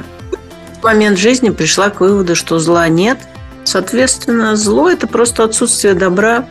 в 0.80 0.84
момент 0.84 1.18
жизни 1.18 1.50
пришла 1.50 1.90
к 1.90 2.00
выводу, 2.00 2.36
что 2.36 2.60
зла 2.60 2.86
нет– 2.86 3.18
Соответственно, 3.68 4.56
зло– 4.56 4.88
это 4.90 5.06
просто 5.06 5.44
отсутствие 5.44 5.92
добра, 5.92 6.46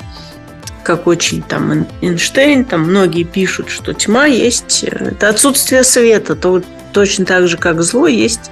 как 0.84 1.08
очень 1.08 1.42
там 1.42 1.88
Эйнштейн, 2.00 2.64
там 2.64 2.82
многие 2.82 3.24
пишут, 3.24 3.72
что 3.72 3.96
тьма 3.96 4.28
есть, 4.28 4.84
э, 4.84 5.14
это 5.14 5.30
отсутствие 5.30 5.84
света, 5.84 6.36
то 6.36 6.62
точно 6.94 7.26
так 7.26 7.48
же, 7.48 7.58
как 7.58 7.82
зло 7.82 8.06
есть 8.06 8.52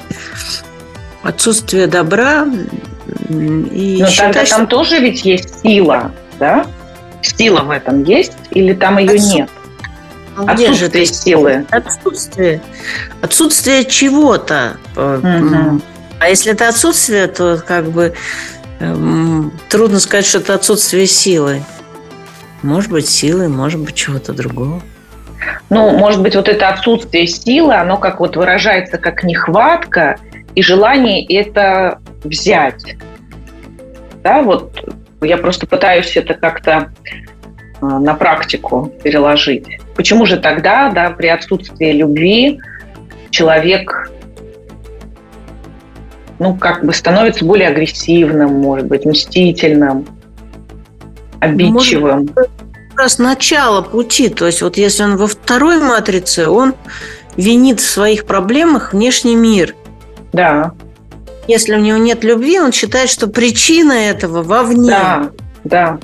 отсутствие 1.21 1.85
добра. 1.85 2.47
И 3.29 3.97
Но 4.01 4.07
считать, 4.07 4.33
тогда 4.33 4.45
там 4.45 4.65
тоже 4.65 4.97
ведь 4.97 5.23
есть 5.23 5.61
сила, 5.61 6.11
да? 6.39 6.65
Сила 7.21 7.61
в 7.61 7.69
этом 7.69 8.03
есть 8.03 8.33
или 8.49 8.73
там 8.73 8.97
ее 8.97 9.13
Отсу... 9.13 9.35
нет? 9.35 9.49
Где 10.37 10.69
отсутствие 10.69 10.73
же 10.73 10.85
это 10.87 11.05
силы? 11.05 11.65
Отсутствие. 11.69 12.61
Отсутствие 13.21 13.85
чего-то. 13.85 14.77
Угу. 14.95 15.81
А 16.19 16.29
если 16.29 16.53
это 16.53 16.69
отсутствие, 16.69 17.27
то 17.27 17.61
как 17.65 17.91
бы 17.91 18.15
трудно 19.69 19.99
сказать, 19.99 20.25
что 20.25 20.39
это 20.39 20.55
отсутствие 20.55 21.07
силы. 21.07 21.61
Может 22.61 22.91
быть, 22.91 23.07
силы, 23.07 23.47
может 23.47 23.79
быть, 23.79 23.95
чего-то 23.95 24.33
другого. 24.33 24.81
Ну, 25.69 25.97
может 25.97 26.21
быть, 26.21 26.35
вот 26.35 26.47
это 26.47 26.69
отсутствие 26.69 27.27
силы, 27.27 27.75
оно 27.75 27.97
как 27.97 28.19
вот 28.19 28.35
выражается 28.35 28.97
как 28.97 29.23
нехватка 29.23 30.17
и 30.55 30.61
желание 30.61 31.25
это 31.25 31.99
взять. 32.23 32.95
Да, 34.23 34.41
вот 34.41 34.89
я 35.21 35.37
просто 35.37 35.67
пытаюсь 35.67 36.17
это 36.17 36.33
как-то 36.33 36.91
э, 37.81 37.85
на 37.85 38.15
практику 38.15 38.91
переложить. 39.03 39.67
Почему 39.95 40.25
же 40.25 40.37
тогда, 40.37 40.89
да, 40.89 41.11
при 41.11 41.27
отсутствии 41.27 41.91
любви 41.91 42.59
человек 43.29 44.11
ну, 46.39 46.55
как 46.55 46.85
бы 46.85 46.93
становится 46.93 47.45
более 47.45 47.69
агрессивным, 47.69 48.53
может 48.53 48.87
быть, 48.87 49.05
мстительным, 49.05 50.05
обидчивым. 51.39 52.29
Может, 52.35 52.49
раз 52.95 53.19
начало 53.19 53.81
пути. 53.81 54.29
То 54.29 54.45
есть 54.45 54.61
вот 54.61 54.77
если 54.77 55.03
он 55.03 55.17
во 55.17 55.27
второй 55.27 55.79
матрице, 55.79 56.47
он 56.47 56.75
винит 57.35 57.79
в 57.79 57.89
своих 57.89 58.25
проблемах 58.25 58.93
внешний 58.93 59.35
мир. 59.35 59.75
Да. 60.33 60.73
Если 61.47 61.75
у 61.75 61.79
него 61.79 61.97
нет 61.97 62.23
любви, 62.23 62.59
он 62.59 62.71
считает, 62.71 63.09
что 63.09 63.27
причина 63.27 63.93
этого 63.93 64.41
вовне. 64.41 64.89
Да, 64.89 65.31
да. 65.63 65.99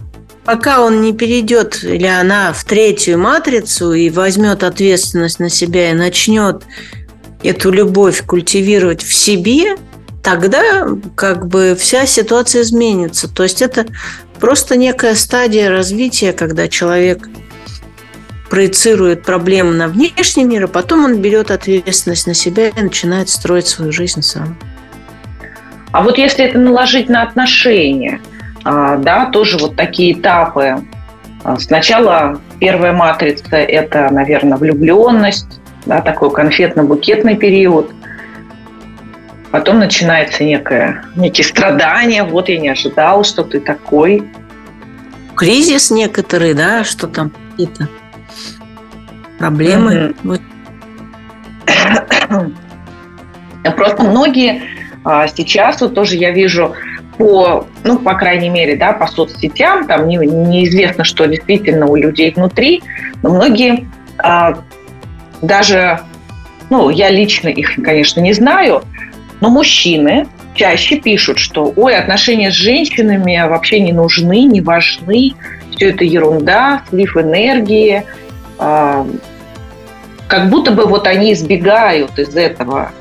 Пока 0.46 0.82
он 0.82 1.02
не 1.02 1.14
перейдет 1.14 1.84
или 1.84 2.08
она 2.08 2.52
в 2.54 2.64
третью 2.64 3.20
матрицу 3.20 3.94
и 3.94 4.10
возьмет 4.10 4.64
ответственность 4.64 5.40
на 5.40 5.50
себя 5.50 5.92
и 5.92 5.94
начнет 5.94 6.64
эту 7.44 7.72
любовь 7.72 8.24
культивировать 8.26 9.04
в 9.04 9.14
себе, 9.14 9.76
тогда 10.24 10.88
как 11.16 11.48
бы 11.48 11.76
вся 11.78 12.06
ситуация 12.06 12.62
изменится. 12.62 13.34
То 13.34 13.44
есть 13.44 13.62
это 13.62 13.86
просто 14.40 14.78
некая 14.78 15.16
стадия 15.16 15.70
развития, 15.70 16.34
когда 16.34 16.68
человек 16.68 17.28
проецирует 18.50 19.24
проблемы 19.24 19.74
на 19.74 19.88
внешний 19.88 20.44
мир, 20.44 20.66
а 20.66 20.68
потом 20.68 21.06
он 21.06 21.22
берет 21.22 21.52
ответственность 21.52 22.28
на 22.28 22.34
себя 22.34 22.70
и 22.70 22.82
начинает 22.82 23.30
строить 23.30 23.68
свою 23.68 23.92
жизнь 23.92 24.22
сам. 24.22 24.58
А 25.92 26.02
вот 26.04 26.18
если 26.18 26.46
это 26.46 26.58
наложить 26.58 27.10
на 27.10 27.24
отношения, 27.24 28.20
а, 28.64 28.98
да, 28.98 29.28
тоже 29.28 29.58
вот 29.58 29.76
такие 29.76 30.14
этапы. 30.14 30.86
А, 31.44 31.58
сначала 31.60 32.40
первая 32.60 32.94
матрица– 32.94 33.56
это, 33.58 34.10
наверное, 34.12 34.58
влюбленность, 34.58 35.60
да, 35.86 36.02
такой 36.02 36.30
конфетно-букетный 36.30 37.36
период– 37.36 37.92
Потом 39.52 39.80
начинается 39.80 40.44
некое, 40.44 41.04
некие 41.16 41.46
страдания. 41.46 42.24
Вот 42.24 42.48
я 42.50 42.58
не 42.58 42.70
ожидал, 42.70 43.24
что 43.24 43.44
ты 43.44 43.60
такой. 43.60 44.24
Кризис 45.36 45.92
некоторый, 45.92 46.54
да, 46.54 46.84
что 46.84 47.08
там 47.08 47.32
какие-то 47.52 47.90
проблемы. 49.38 50.14
Mm-hmm. 50.24 50.42
Просто 53.76 54.04
многие 54.04 54.62
а, 55.04 55.28
сейчас, 55.28 55.82
вот 55.82 55.96
тоже 55.96 56.16
я 56.16 56.32
вижу 56.32 56.74
по, 57.18 57.68
ну, 57.84 58.00
по 58.00 58.14
крайней 58.14 58.50
мере, 58.50 58.76
да, 58.76 58.94
по 58.94 59.08
соцсетям, 59.08 59.86
там 59.86 60.08
не, 60.08 60.18
неизвестно, 60.18 61.04
что 61.04 61.28
действительно 61.28 61.88
у 61.88 61.96
людей 61.96 62.32
внутри, 62.32 62.82
но 63.22 63.30
многие 63.30 63.90
а, 64.18 64.60
даже, 65.42 66.00
ну, 66.70 66.90
я 66.90 67.10
лично 67.10 67.50
их, 67.50 67.76
конечно, 67.84 68.22
не 68.22 68.34
знаю, 68.34 68.84
но 69.42 69.50
мужчины 69.50 70.28
чаще 70.54 70.98
пишут, 70.98 71.40
что 71.40 71.74
ой, 71.76 71.96
отношения 71.96 72.52
с 72.52 72.56
женщинами 72.56 73.42
вообще 73.48 73.80
не 73.80 73.92
нужны, 73.92 74.44
не 74.44 74.62
важны, 74.62 75.34
все 75.76 75.90
это 75.90 76.04
ерунда, 76.04 76.84
слив 76.90 77.18
энергии. 77.18 78.04
А, 78.60 79.06
как 80.28 80.50
будто 80.50 80.72
бы 80.72 80.86
вот 80.86 81.08
они 81.08 81.34
избегают 81.34 82.18
из 82.20 82.36
этого, 82.36 82.92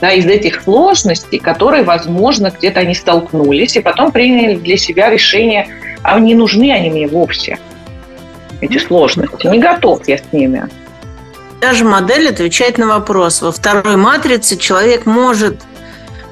да, 0.00 0.12
из 0.12 0.26
этих 0.26 0.62
сложностей, 0.62 1.38
которые, 1.38 1.82
возможно, 1.84 2.52
где-то 2.56 2.80
они 2.80 2.94
столкнулись, 2.94 3.76
и 3.76 3.80
потом 3.80 4.12
приняли 4.12 4.56
для 4.56 4.76
себя 4.76 5.08
решение, 5.08 5.68
а 6.02 6.20
не 6.20 6.34
нужны 6.34 6.70
они 6.70 6.90
мне 6.90 7.06
вовсе, 7.06 7.58
эти 8.60 8.78
сложности. 8.78 9.46
Не 9.46 9.58
готов 9.58 10.06
я 10.06 10.18
с 10.18 10.32
ними. 10.32 10.68
Даже 11.62 11.84
модель 11.84 12.28
отвечает 12.28 12.76
на 12.76 12.88
вопрос. 12.88 13.40
Во 13.40 13.52
второй 13.52 13.94
матрице 13.96 14.56
человек 14.56 15.06
может 15.06 15.60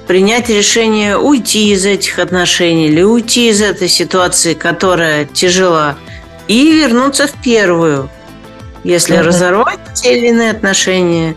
принять 0.09 0.49
решение 0.49 1.17
уйти 1.17 1.71
из 1.71 1.87
этих 1.87 2.19
отношений 2.19 2.89
или 2.89 3.03
уйти 3.03 3.49
из 3.49 3.63
этой 3.63 3.87
ситуации, 3.87 4.55
которая 4.55 5.27
тяжела, 5.27 5.95
и 6.49 6.73
вернуться 6.73 7.29
в 7.29 7.33
первую. 7.45 8.11
Если 8.83 9.17
uh-huh. 9.19 9.23
разорвать 9.23 9.79
те 9.95 10.19
или 10.19 10.31
иные 10.31 10.51
отношения, 10.51 11.37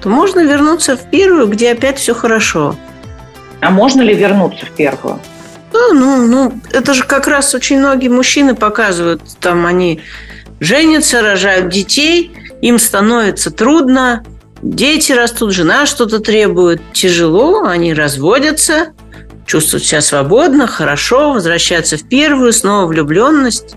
то 0.00 0.08
можно 0.08 0.38
вернуться 0.38 0.96
в 0.96 1.10
первую, 1.10 1.48
где 1.48 1.72
опять 1.72 1.98
все 1.98 2.14
хорошо. 2.14 2.76
А 3.60 3.70
можно 3.70 4.02
ли 4.02 4.14
вернуться 4.14 4.66
в 4.66 4.70
первую? 4.70 5.18
Ну, 5.72 5.92
ну, 5.94 6.26
ну, 6.28 6.52
это 6.70 6.94
же 6.94 7.02
как 7.02 7.26
раз 7.26 7.56
очень 7.56 7.80
многие 7.80 8.08
мужчины 8.08 8.54
показывают, 8.54 9.20
там 9.40 9.66
они 9.66 10.00
женятся, 10.60 11.22
рожают 11.22 11.70
детей, 11.70 12.36
им 12.62 12.78
становится 12.78 13.50
трудно, 13.50 14.24
дети 14.62 15.12
растут, 15.12 15.52
жена 15.52 15.84
что-то 15.84 16.20
требует, 16.20 16.80
тяжело, 16.92 17.64
они 17.64 17.92
разводятся, 17.92 18.92
чувствовать 19.44 19.84
себя 19.84 20.00
свободно, 20.00 20.66
хорошо, 20.66 21.32
возвращаться 21.32 21.98
в 21.98 22.08
первую, 22.08 22.52
снова 22.52 22.86
влюбленность. 22.86 23.74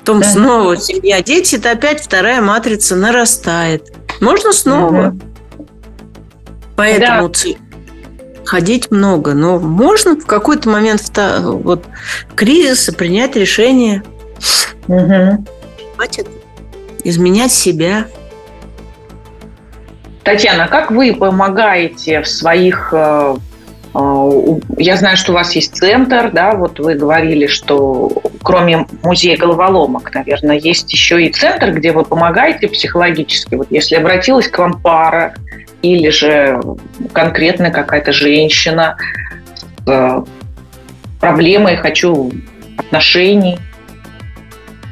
Потом 0.00 0.20
да. 0.20 0.28
снова 0.28 0.76
семья, 0.76 1.22
дети, 1.22 1.54
это 1.54 1.70
опять 1.70 2.02
вторая 2.02 2.42
матрица 2.42 2.96
нарастает. 2.96 3.92
Можно 4.20 4.52
снова. 4.52 5.08
Угу. 5.08 5.66
Поэтому 6.76 7.28
да. 7.28 7.50
ходить 8.44 8.90
много. 8.90 9.34
Но 9.34 9.58
можно 9.60 10.16
в 10.16 10.26
какой-то 10.26 10.68
момент 10.68 11.02
вот, 11.42 11.84
кризиса 12.34 12.92
принять 12.92 13.36
решение. 13.36 14.02
Угу. 14.88 15.46
Хватит 15.94 16.26
изменять 17.04 17.52
себя. 17.52 18.06
Татьяна, 20.22 20.68
как 20.68 20.90
вы 20.90 21.14
помогаете 21.14 22.20
в 22.20 22.28
своих 22.28 22.90
э, 22.92 23.36
э, 23.94 24.30
я 24.76 24.96
знаю, 24.96 25.16
что 25.16 25.32
у 25.32 25.34
вас 25.34 25.52
есть 25.52 25.74
центр, 25.74 26.30
да, 26.30 26.52
вот 26.52 26.78
вы 26.78 26.94
говорили, 26.94 27.46
что 27.46 28.22
кроме 28.42 28.86
музея 29.02 29.36
головоломок, 29.36 30.14
наверное, 30.14 30.58
есть 30.58 30.92
еще 30.92 31.24
и 31.24 31.32
центр, 31.32 31.72
где 31.72 31.92
вы 31.92 32.04
помогаете 32.04 32.68
психологически. 32.68 33.54
Вот 33.54 33.68
если 33.70 33.96
обратилась 33.96 34.48
к 34.48 34.58
вам 34.58 34.80
пара 34.80 35.34
или 35.82 36.10
же 36.10 36.60
конкретная 37.12 37.70
какая-то 37.70 38.12
женщина 38.12 38.96
с 39.86 39.88
э, 39.88 40.22
проблемой 41.18 41.76
«хочу 41.76 42.30
отношений», 42.76 43.58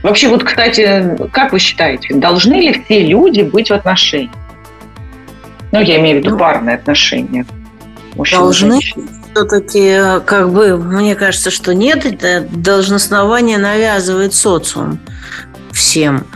Вообще, 0.02 0.28
вот, 0.28 0.44
кстати, 0.44 1.16
как 1.32 1.52
вы 1.52 1.58
считаете, 1.58 2.14
должны 2.14 2.54
ли 2.54 2.82
все 2.84 3.04
люди 3.04 3.42
быть 3.42 3.70
в 3.70 3.74
отношениях? 3.74 4.32
Ну, 5.72 5.80
я 5.80 5.98
имею 6.00 6.18
в 6.18 6.20
виду 6.20 6.30
ну, 6.30 6.38
парные 6.38 6.76
отношения. 6.76 7.44
Должны. 8.14 8.80
Все-таки, 8.80 10.20
как 10.24 10.50
бы, 10.50 10.76
мне 10.78 11.14
кажется, 11.14 11.50
что 11.50 11.74
нет. 11.74 12.06
Это 12.06 12.46
должностнование 12.50 13.58
навязывает 13.58 14.34
социум 14.34 14.98
всем. 15.72 16.26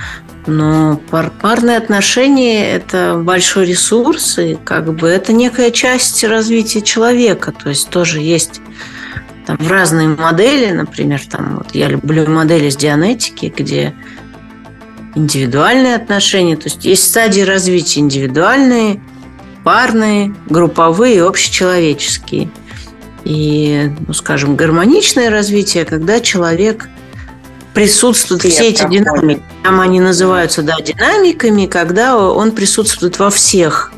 Но 0.46 1.00
пар 1.10 1.30
парные 1.40 1.76
отношения– 1.76 2.68
это 2.74 3.20
большой 3.22 3.66
ресурс, 3.66 4.38
и 4.38 4.56
как 4.56 4.92
бы 4.92 5.08
это 5.08 5.32
некая 5.32 5.70
часть 5.70 6.24
развития 6.24 6.82
человека. 6.82 7.52
То 7.52 7.68
есть 7.68 7.88
тоже 7.90 8.20
есть 8.20 8.60
там, 9.46 9.56
в 9.56 9.68
разные 9.68 10.08
модели, 10.08 10.72
например, 10.72 11.20
там, 11.28 11.56
вот 11.58 11.74
я 11.74 11.88
люблю 11.88 12.28
модели 12.28 12.70
с 12.70 12.76
дианетики, 12.76 13.52
где 13.56 13.94
индивидуальные 15.14 15.96
отношения, 15.96 16.56
то 16.56 16.64
есть 16.64 16.84
есть 16.84 17.08
стадии 17.08 17.42
развития 17.42 18.00
индивидуальные, 18.00 19.00
парные, 19.64 20.34
групповые 20.48 21.16
и 21.16 21.20
общечеловеческие. 21.20 22.50
И, 23.24 23.90
ну, 24.06 24.12
скажем, 24.14 24.56
гармоничное 24.56 25.30
развитие, 25.30 25.84
когда 25.84 26.20
человек 26.20 26.88
присутствует, 27.72 28.42
все 28.42 28.70
эти 28.70 28.86
динамики, 28.88 29.42
там 29.62 29.80
они 29.80 30.00
называются, 30.00 30.62
да, 30.62 30.76
динамиками, 30.80 31.66
когда 31.66 32.18
он 32.18 32.52
присутствует 32.52 33.18
во 33.18 33.30
всех. 33.30 33.92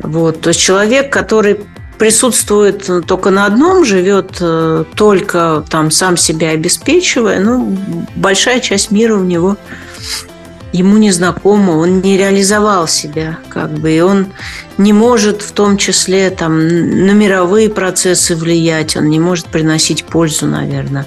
Вот, 0.00 0.40
то 0.40 0.50
есть 0.50 0.60
человек, 0.60 1.12
который 1.12 1.60
присутствует 1.98 2.88
только 3.06 3.30
на 3.30 3.46
одном, 3.46 3.84
живет 3.84 4.36
э, 4.40 4.84
только 4.94 5.64
там 5.68 5.90
сам 5.90 6.16
себя 6.16 6.50
обеспечивая, 6.50 7.40
ну, 7.40 7.76
большая 8.14 8.60
часть 8.60 8.90
мира 8.90 9.16
у 9.16 9.24
него 9.24 9.56
ему 10.72 10.98
не 10.98 11.10
знакома, 11.10 11.72
он 11.72 12.00
не 12.00 12.16
реализовал 12.16 12.86
себя, 12.86 13.38
как 13.48 13.70
бы, 13.70 13.90
и 13.92 14.00
он 14.00 14.28
не 14.76 14.92
может 14.92 15.42
в 15.42 15.52
том 15.52 15.76
числе 15.76 16.30
там 16.30 16.68
на 16.68 17.12
мировые 17.12 17.70
процессы 17.70 18.36
влиять, 18.36 18.96
он 18.96 19.08
не 19.08 19.18
может 19.18 19.46
приносить 19.46 20.04
пользу, 20.04 20.46
наверное, 20.46 21.06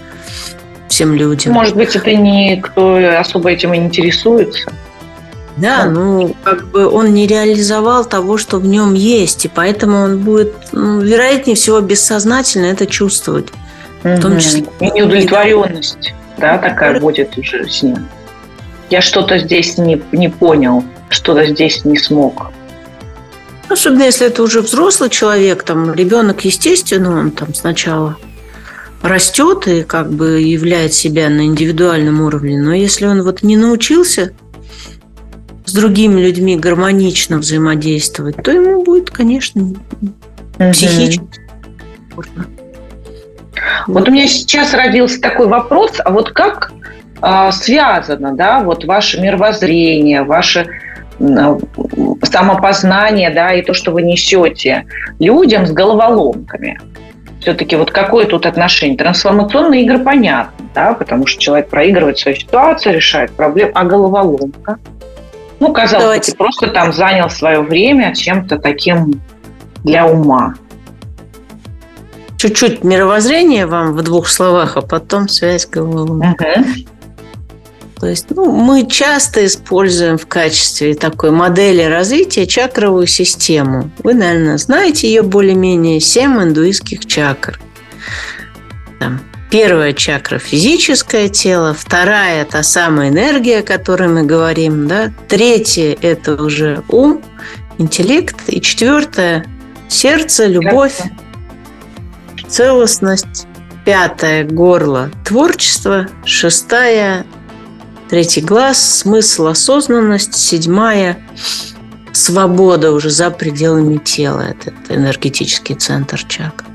всем 0.87 1.13
людям. 1.13 1.53
Может 1.53 1.75
быть, 1.75 1.95
это 1.95 2.13
никто 2.13 2.97
особо 3.17 3.51
этим 3.51 3.73
и 3.73 3.77
интересуется. 3.77 4.71
Да, 5.57 5.85
ну, 5.85 6.35
как 6.43 6.69
бы 6.71 6.87
он 6.87 7.13
не 7.13 7.27
реализовал 7.27 8.05
того, 8.05 8.37
что 8.37 8.57
в 8.57 8.65
нем 8.65 8.93
есть, 8.93 9.45
и 9.45 9.47
поэтому 9.47 10.03
он 10.03 10.19
будет, 10.19 10.53
ну, 10.71 11.01
вероятнее 11.01 11.55
всего, 11.55 11.81
бессознательно 11.81 12.65
это 12.65 12.85
чувствовать. 12.87 13.49
Угу. 14.03 14.13
В 14.13 14.19
том 14.21 14.39
числе. 14.39 14.65
И 14.79 14.91
неудовлетворенность, 14.91 16.13
да, 16.37 16.57
такая 16.57 16.99
будет 16.99 17.37
уже 17.37 17.69
с 17.69 17.83
ним. 17.83 18.07
Я 18.89 19.01
что-то 19.01 19.37
здесь 19.39 19.77
не, 19.77 20.01
не 20.11 20.29
понял, 20.29 20.83
что-то 21.09 21.45
здесь 21.45 21.85
не 21.85 21.97
смог. 21.97 22.51
Особенно 23.69 24.03
если 24.03 24.27
это 24.27 24.43
уже 24.43 24.61
взрослый 24.61 25.09
человек, 25.09 25.63
там 25.63 25.93
ребенок, 25.93 26.43
естественно, 26.43 27.17
он 27.17 27.31
там 27.31 27.53
сначала 27.53 28.17
растет 29.01 29.67
и 29.67 29.83
как 29.83 30.11
бы 30.11 30.41
являет 30.41 30.93
себя 30.93 31.29
на 31.29 31.45
индивидуальном 31.45 32.21
уровне. 32.21 32.61
Но 32.61 32.73
если 32.73 33.05
он 33.05 33.23
вот 33.23 33.43
не 33.43 33.55
научился 33.55 34.33
с 35.71 35.73
другими 35.73 36.19
людьми 36.19 36.57
гармонично 36.57 37.37
взаимодействовать, 37.37 38.35
то 38.43 38.51
ему 38.51 38.83
будет, 38.83 39.09
конечно, 39.09 39.61
угу. 39.61 40.71
психически 40.73 41.39
Вот 43.87 44.09
у 44.09 44.11
меня 44.11 44.27
сейчас 44.27 44.73
родился 44.73 45.21
такой 45.21 45.47
вопрос, 45.47 46.01
а 46.03 46.11
вот 46.11 46.31
как 46.31 46.73
э, 47.21 47.51
связано, 47.53 48.35
да, 48.35 48.59
вот 48.59 48.83
ваше 48.83 49.21
мировоззрение, 49.21 50.23
ваше 50.23 50.67
э, 51.19 51.59
самопознание, 52.23 53.29
да, 53.29 53.53
и 53.53 53.61
то, 53.61 53.73
что 53.73 53.91
вы 53.91 54.01
несете 54.01 54.85
людям 55.19 55.65
с 55.65 55.71
головоломками? 55.71 56.81
Все-таки 57.39 57.77
вот 57.77 57.91
какое 57.91 58.25
тут 58.25 58.45
отношение? 58.45 58.97
Трансформационные 58.97 59.83
игры 59.83 59.99
понятно, 59.99 60.65
да, 60.75 60.93
потому 60.95 61.27
что 61.27 61.39
человек 61.39 61.69
проигрывает 61.69 62.19
свою 62.19 62.35
ситуацию, 62.35 62.95
решает 62.95 63.31
проблему, 63.31 63.71
а 63.73 63.85
головоломка– 63.85 64.77
ну, 65.61 65.73
казалось 65.73 66.17
бы, 66.17 66.31
ты 66.31 66.35
просто 66.35 66.67
там 66.67 66.91
занял 66.91 67.29
свое 67.29 67.61
время 67.61 68.15
чем-то 68.15 68.57
таким 68.57 69.21
для 69.83 70.07
ума. 70.07 70.55
Чуть-чуть 72.37 72.83
мировоззрение 72.83 73.67
вам 73.67 73.93
в 73.93 74.01
двух 74.01 74.27
словах, 74.27 74.75
а 74.75 74.81
потом 74.81 75.29
связь 75.29 75.67
головы. 75.67 76.17
Угу. 76.17 76.65
То 77.99 78.07
есть 78.07 78.25
ну, 78.31 78.51
мы 78.51 78.87
часто 78.87 79.45
используем 79.45 80.17
в 80.17 80.25
качестве 80.25 80.95
такой 80.95 81.29
модели 81.29 81.83
развития 81.83 82.47
чакровую 82.47 83.05
систему. 83.05 83.91
Вы, 83.99 84.15
наверное, 84.15 84.57
знаете 84.57 85.07
ее 85.07 85.21
более-менее 85.21 85.99
семь 85.99 86.41
индуистских 86.41 87.05
чакр. 87.05 87.59
Там 88.99 89.21
Первая 89.51 89.91
чакра– 89.91 90.37
физическое 90.39 91.27
тело, 91.27 91.73
вторая– 91.73 92.45
та 92.49 92.63
самая 92.63 93.09
энергия, 93.09 93.59
о 93.59 93.63
которой 93.63 94.07
мы 94.07 94.23
говорим, 94.23 94.87
да? 94.87 95.11
третья– 95.27 95.97
это 96.01 96.41
уже 96.41 96.83
ум, 96.87 97.21
интеллект, 97.77 98.37
и 98.47 98.61
четвертая– 98.61 99.45
сердце, 99.89 100.45
любовь, 100.45 100.97
целостность, 102.47 103.45
пятая– 103.83 104.43
горло, 104.49 105.11
творчество, 105.25 106.07
шестая– 106.23 107.25
третий 108.09 108.39
глаз, 108.39 108.99
смысл, 108.99 109.47
осознанность, 109.47 110.33
седьмая– 110.33 111.17
свобода 112.13 112.93
уже 112.93 113.09
за 113.09 113.29
пределами 113.31 113.97
тела, 113.97 114.45
это 114.49 114.73
энергетический 114.87 115.75
центр 115.75 116.23
чакр. 116.23 116.70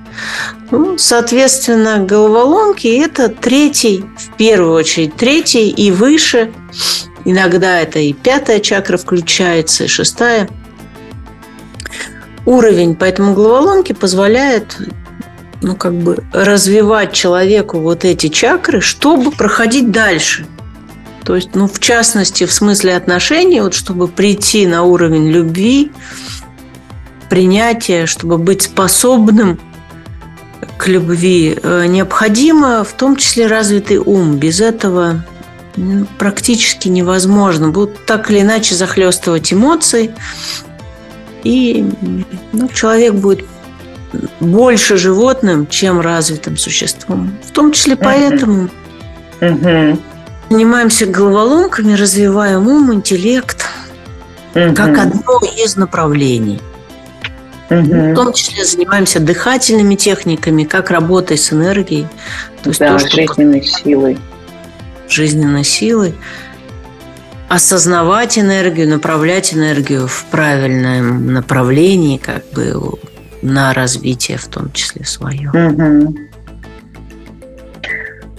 Ну, 0.71 0.99
соответственно, 0.99 1.99
головоломки– 1.99 2.87
это 3.05 3.29
третий, 3.29 4.05
в 4.19 4.37
первую 4.37 4.73
очередь, 4.73 5.15
третий 5.17 5.71
и 5.71 5.91
выше. 5.91 6.53
Иногда 7.25 7.81
это 7.81 7.99
и 7.99 8.13
пятая 8.13 8.61
чакра 8.61 8.97
включается, 8.97 9.85
и 9.85 9.89
шестая 9.89 10.49
уровень. 12.45 12.95
Поэтому 12.95 13.35
головоломки 13.35 13.93
позволяют 13.93 14.79
ну, 15.63 15.75
как 15.75 15.95
бы 15.95 16.25
развивать 16.33 17.13
человеку 17.13 17.79
вот 17.79 18.05
эти 18.05 18.29
чакры, 18.29 18.81
чтобы 18.81 19.31
проходить 19.31 19.91
дальше. 19.91 20.47
То 21.25 21.35
есть, 21.35 21.55
ну, 21.55 21.67
в 21.67 21.81
частности, 21.81 22.47
в 22.47 22.53
смысле 22.53 22.95
отношений, 22.95 23.61
вот 23.61 23.75
чтобы 23.75 24.07
прийти 24.07 24.67
на 24.67 24.85
уровень 24.85 25.29
любви, 25.29 25.91
принятия, 27.29 28.07
чтобы 28.07 28.39
быть 28.39 28.63
способным 28.63 29.59
к 30.77 30.89
любви 30.89 31.59
э, 31.61 31.87
необходимо 31.87 32.85
в 32.85 32.93
том 32.93 33.17
числе 33.17 33.47
развитый 33.47 33.99
ум. 33.99 34.37
Без 34.37 34.61
этого 34.61 35.25
ну, 35.77 36.07
практически 36.19 36.89
невозможно. 36.89 37.69
Будут 37.69 38.05
так 38.07 38.31
или 38.31 38.41
иначе 38.41 38.75
захлестывать 38.75 39.53
эмоции, 39.53 40.15
и 41.45 41.85
ну, 42.53 42.69
человек 42.69 43.15
будет 43.15 43.45
больше 44.41 44.97
животным, 44.97 45.67
чем 45.67 46.01
развитым 46.01 46.57
существом. 46.57 47.37
В 47.45 47.51
том 47.53 47.73
числе 47.73 47.97
поэтому 47.97 48.69
uh-huh. 49.41 50.01
занимаемся 50.49 51.07
головоломками, 51.07 51.95
развиваем 51.95 52.67
ум, 52.67 52.95
интеллект, 52.95 53.67
uh-huh. 54.55 54.75
как 54.75 54.99
одно 54.99 55.41
из 55.57 55.77
направлений. 55.77 56.61
Угу. 57.71 57.81
В 57.81 58.15
том 58.15 58.33
числе 58.33 58.65
занимаемся 58.65 59.21
дыхательными 59.21 59.97
техниками, 59.97 60.65
как 60.65 60.91
работой 60.91 61.37
с 61.37 61.53
энергией. 61.53 62.07
То 62.63 62.71
есть 62.71 62.81
да, 62.81 62.93
то, 62.93 62.99
что 62.99 63.17
жизненной 63.17 63.63
силой. 63.63 64.19
Жизненной 65.09 65.65
силой. 65.65 66.15
Осознавать 67.49 68.39
энергию, 68.39 68.89
направлять 68.89 69.55
энергию 69.55 70.07
в 70.07 70.25
правильном 70.31 71.33
направлении, 71.33 72.19
как 72.19 72.45
бы 72.53 72.75
на 73.43 73.73
развитие 73.73 74.39
в 74.39 74.47
том 74.47 74.73
числе 74.73 75.05
свое. 75.05 75.51
Угу. 75.51 76.17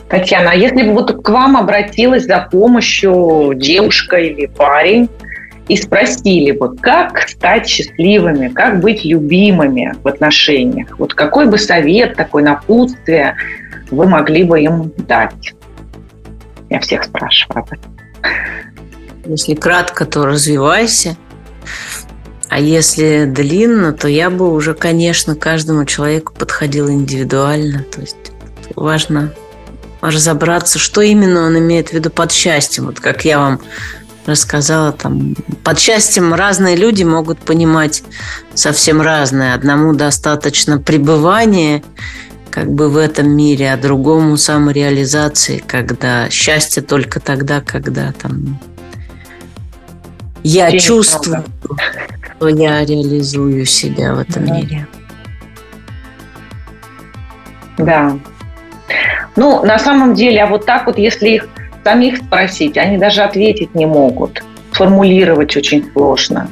Татьяна, 0.10 0.52
а 0.52 0.56
если 0.56 0.84
бы 0.84 0.94
вот 0.94 1.22
к 1.22 1.30
вам 1.30 1.58
обратилась 1.58 2.26
за 2.26 2.48
помощью 2.50 3.54
девушка 3.56 4.18
или 4.18 4.46
парень, 4.46 5.10
и 5.68 5.76
спросили 5.76 6.52
бы, 6.52 6.76
как 6.78 7.28
стать 7.28 7.68
счастливыми, 7.68 8.48
как 8.50 8.80
быть 8.80 9.04
любимыми 9.04 9.96
в 10.02 10.08
отношениях. 10.08 10.98
Вот 10.98 11.14
какой 11.14 11.48
бы 11.48 11.58
совет, 11.58 12.16
такое 12.16 12.44
напутствие 12.44 13.36
вы 13.92 14.08
могли 14.08 14.44
бы 14.44 14.62
им 14.62 14.92
дать? 14.98 15.54
Я 16.70 16.80
всех 16.80 17.04
спрашиваю 17.04 17.60
об 17.60 17.72
этом. 17.72 17.98
Если 19.26 19.56
кратко, 19.56 20.06
то 20.06 20.26
развивайся. 20.26 21.18
А 22.50 22.60
если 22.60 23.26
длинно, 23.26 23.92
то 23.92 24.08
я 24.08 24.30
бы 24.30 24.54
уже, 24.54 24.74
конечно, 24.74 25.36
каждому 25.36 25.84
человеку 25.84 26.34
подходила 26.34 26.90
индивидуально. 26.90 27.84
То 27.84 28.02
есть 28.02 28.32
важно 28.76 29.34
разобраться, 30.00 30.80
что 30.80 31.02
именно 31.02 31.46
он 31.46 31.58
имеет 31.60 31.90
в 31.90 31.94
виду 31.94 32.10
под 32.10 32.32
счастьем. 32.32 32.86
Вот 32.86 33.02
как 33.02 33.26
я 33.26 33.40
вам 33.40 33.60
рассказала, 34.28 34.92
там, 34.92 35.36
под 35.64 35.80
счастьем 35.80 36.34
разные 36.34 36.76
люди 36.76 37.04
могут 37.04 37.40
понимать 37.40 38.04
совсем 38.54 39.02
разное. 39.02 39.54
Одному 39.54 39.94
достаточно 39.94 40.78
пребывания 40.80 41.84
как 42.50 42.72
бы 42.72 42.90
в 42.90 42.98
этом 42.98 43.30
мире, 43.30 43.74
а 43.74 43.78
другому 43.78 44.36
самореализации, 44.38 45.64
когда 45.66 46.30
счастье 46.30 46.82
только 46.82 47.20
тогда, 47.20 47.62
когда 47.62 48.12
там 48.12 48.60
я 50.44 50.70
Денег 50.70 50.82
чувствую, 50.82 51.44
что 52.38 52.48
я 52.48 52.86
реализую 52.86 53.66
себя 53.66 54.14
в 54.14 54.20
этом 54.20 54.46
да. 54.46 54.54
мире. 54.54 54.88
Да. 57.78 58.18
Ну, 59.36 59.64
на 59.64 59.78
самом 59.78 60.16
деле, 60.16 60.44
а 60.44 60.48
вот 60.48 60.66
так 60.66 60.88
вот, 60.88 60.98
если 60.98 61.30
их 61.30 61.48
самих 61.88 62.18
спросить, 62.18 62.78
они 62.78 62.98
даже 62.98 63.22
ответить 63.22 63.74
не 63.74 63.86
могут. 63.86 64.44
Формулировать 64.72 65.56
очень 65.56 65.90
сложно. 65.94 66.50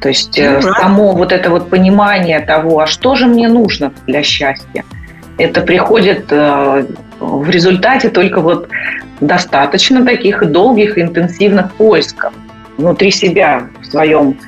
То 0.00 0.08
есть 0.08 0.40
ну, 0.40 0.62
само 0.62 1.12
вот 1.12 1.32
это 1.32 1.50
вот 1.50 1.68
понимание 1.68 2.40
того, 2.40 2.80
а 2.80 2.86
что 2.86 3.14
же 3.14 3.26
мне 3.26 3.48
нужно 3.48 3.92
для 4.06 4.22
счастья, 4.22 4.84
это 5.36 5.60
приходит 5.60 6.26
э, 6.30 6.86
в 7.20 7.50
результате 7.50 8.08
только 8.08 8.40
вот 8.40 8.68
достаточно 9.20 10.04
таких 10.04 10.50
долгих 10.50 10.98
интенсивных 10.98 11.74
поисков 11.74 12.32
внутри 12.78 13.10
себя 13.10 13.64
в 13.82 13.86
своем 13.86 14.38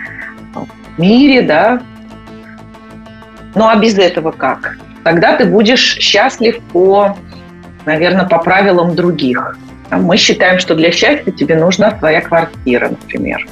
мире, 0.97 1.43
да. 1.43 1.83
Ну 3.55 3.69
а 3.69 3.77
без 3.77 3.99
этого 3.99 4.31
как? 4.31 4.79
Тогда 5.05 5.37
ты 5.37 5.45
будешь 5.45 5.97
счастлив 5.99 6.59
по, 6.73 7.17
наверное, 7.85 8.27
по 8.27 8.39
правилам 8.39 8.95
других. 8.95 9.57
Мы 9.91 10.17
считаем, 10.17 10.59
что 10.59 10.75
для 10.75 10.93
счастья 10.93 11.33
тебе 11.33 11.57
нужна 11.57 11.91
твоя 11.91 12.21
квартира, 12.21 12.91
например. 12.91 13.47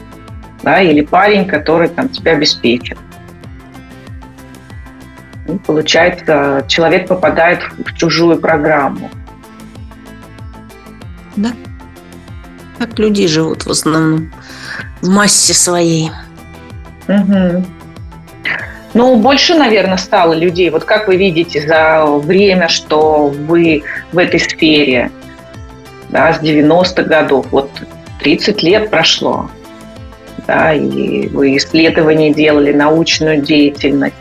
Да, 0.63 0.81
или 0.81 1.01
парень, 1.01 1.47
который 1.47 1.89
там, 1.89 2.09
тебя 2.09 2.33
обеспечит. 2.33 2.99
И 5.49 5.53
получается, 5.59 6.65
человек 6.69 7.09
попадает 7.09 7.61
в 7.79 7.97
чужую 7.97 8.39
программу. 8.39 9.11
Да. 11.37 11.51
Так 12.79 12.99
люди 12.99 13.27
живут 13.27 13.65
в 13.65 13.71
основном 13.71 14.33
в 15.01 15.09
массе 15.09 15.55
своей. 15.55 16.11
Угу. 17.09 17.65
Ну, 18.95 19.17
больше, 19.17 19.55
наверное, 19.55 19.97
стало 19.97 20.35
людей. 20.35 20.71
Вот 20.71 20.85
как 20.85 21.09
вы 21.09 21.17
видите 21.17 21.67
за 21.67 22.05
время, 22.07 22.69
что 22.69 23.29
вы 23.29 23.83
в 24.13 24.19
этой 24.19 24.41
сфере, 24.41 25.11
да, 26.09 26.33
с 26.33 26.41
90-х 26.41 27.03
годов. 27.05 27.47
Вот 27.51 27.71
30 28.21 28.63
лет 28.63 28.91
прошло. 28.91 29.51
Да, 30.47 30.73
и 30.73 31.29
вы 31.29 31.57
исследования 31.57 32.33
делали, 32.33 32.73
научную 32.73 33.43
деятельность. 33.43 34.15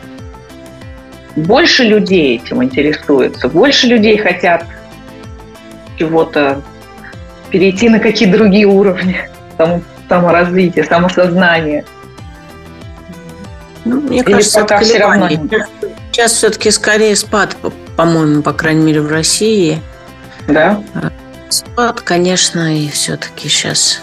Больше 1.36 1.84
людей 1.84 2.36
этим 2.36 2.62
интересуется, 2.62 3.48
больше 3.48 3.86
людей 3.86 4.18
хотят 4.18 4.64
чего-то 5.96 6.62
перейти 7.50 7.88
на 7.88 7.98
какие-то 7.98 8.38
другие 8.38 8.66
уровни 8.66 9.16
само, 9.56 9.80
саморазвития, 10.08 10.84
самосознания. 10.84 11.84
Ну, 13.84 14.00
мне 14.00 14.18
Или 14.18 14.32
кажется, 14.32 14.60
пока 14.60 14.80
все 14.80 14.98
равно... 14.98 15.28
Сейчас 16.12 16.32
все-таки 16.32 16.70
скорее 16.70 17.14
спад, 17.16 17.56
по-моему, 17.96 18.42
по 18.42 18.52
крайней 18.52 18.84
мере, 18.84 19.00
в 19.00 19.10
России. 19.10 19.80
Да? 20.48 20.82
Спад, 21.48 22.00
конечно, 22.02 22.76
и 22.76 22.88
все-таки 22.88 23.48
сейчас 23.48 24.00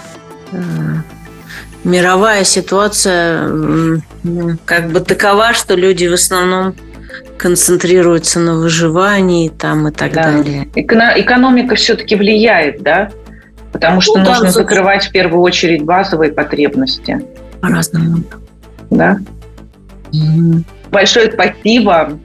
мировая 1.84 2.44
ситуация 2.44 3.50
как 4.66 4.90
бы 4.92 5.00
такова, 5.00 5.54
что 5.54 5.76
люди 5.76 6.08
в 6.08 6.14
основном 6.14 6.76
концентрируются 7.38 8.40
на 8.40 8.56
выживании 8.56 9.50
там 9.50 9.88
и 9.88 9.92
так 9.92 10.14
да. 10.14 10.32
далее. 10.32 10.68
Эко- 10.76 11.14
экономика 11.16 11.76
все-таки 11.76 12.16
влияет, 12.16 12.82
да? 12.82 13.12
Потому 13.72 14.02
что 14.02 14.18
ну, 14.18 14.26
нужно 14.26 14.46
да, 14.46 14.52
закрывать 14.52 15.06
в 15.06 15.12
первую 15.12 15.42
очередь 15.42 15.84
базовые 15.84 16.32
потребности. 16.32 17.22
По-разному. 17.62 18.24
Да? 18.90 19.20
mm 20.12 20.64
Большое 20.92 21.32
спасибо. 21.32 22.18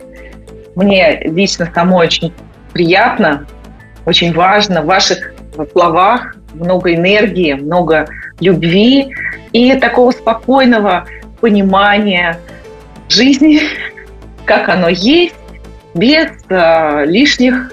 Мне 0.76 1.20
лично 1.24 1.68
самой 1.74 2.06
очень 2.06 2.32
приятно 2.72 3.46
очень 4.06 4.32
важно 4.32 4.82
в 4.82 4.86
ваших 4.86 5.32
словах 5.72 6.36
много 6.54 6.94
энергии, 6.94 7.54
много 7.54 8.06
любви 8.40 9.14
и 9.52 9.74
такого 9.74 10.10
спокойного 10.10 11.06
понимания 11.40 12.38
жизни, 13.08 13.60
как 14.44 14.68
оно 14.68 14.88
есть, 14.88 15.34
без 15.94 16.28
э, 16.48 17.04
лишних 17.06 17.72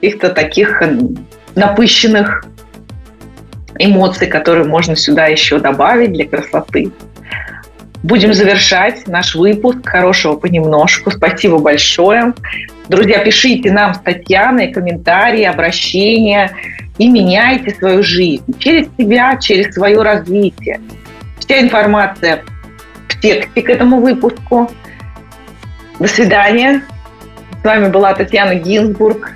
каких-то 0.00 0.30
таких 0.30 0.82
напыщенных 1.54 2.44
эмоций, 3.78 4.26
которые 4.26 4.66
можно 4.66 4.96
сюда 4.96 5.26
еще 5.26 5.58
добавить 5.58 6.12
для 6.12 6.26
красоты. 6.26 6.90
Будем 8.02 8.32
завершать 8.32 9.06
наш 9.06 9.34
выпуск. 9.34 9.78
Хорошего 9.84 10.36
понемножку. 10.36 11.10
Спасибо 11.10 11.58
большое. 11.58 12.32
Друзья, 12.90 13.20
пишите 13.20 13.70
нам 13.70 13.94
с 13.94 14.00
Татьяной 14.00 14.72
комментарии, 14.72 15.44
обращения 15.44 16.50
и 16.98 17.08
меняйте 17.08 17.72
свою 17.72 18.02
жизнь 18.02 18.42
через 18.58 18.88
себя, 18.98 19.36
через 19.36 19.72
свое 19.74 20.02
развитие. 20.02 20.80
Вся 21.38 21.60
информация 21.60 22.42
в 23.06 23.20
тексте 23.20 23.62
к 23.62 23.70
этому 23.70 24.00
выпуску. 24.00 24.68
До 26.00 26.08
свидания. 26.08 26.82
С 27.62 27.64
вами 27.64 27.90
была 27.90 28.12
Татьяна 28.12 28.56
Гинзбург, 28.56 29.34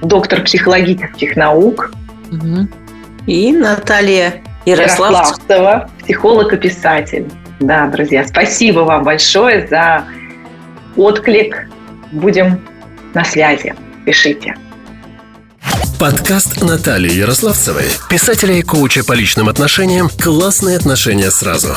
доктор 0.00 0.40
психологических 0.40 1.36
наук. 1.36 1.92
И 3.26 3.52
Наталья 3.52 4.36
Ярославцева, 4.64 5.10
Ярославцева 5.10 5.90
психолог 6.04 6.54
и 6.54 6.56
писатель. 6.56 7.26
Да, 7.60 7.86
друзья, 7.88 8.24
спасибо 8.26 8.80
вам 8.80 9.04
большое 9.04 9.66
за 9.66 10.04
отклик. 10.96 11.68
Будем 12.12 12.58
на 13.14 13.24
связи. 13.24 13.74
Пишите. 14.04 14.54
Подкаст 15.98 16.62
Натальи 16.62 17.12
Ярославцевой, 17.12 17.86
писателя 18.08 18.54
и 18.54 18.62
коуча 18.62 19.04
по 19.04 19.14
личным 19.14 19.48
отношениям 19.48 20.08
«Классные 20.22 20.76
отношения 20.76 21.30
сразу». 21.30 21.74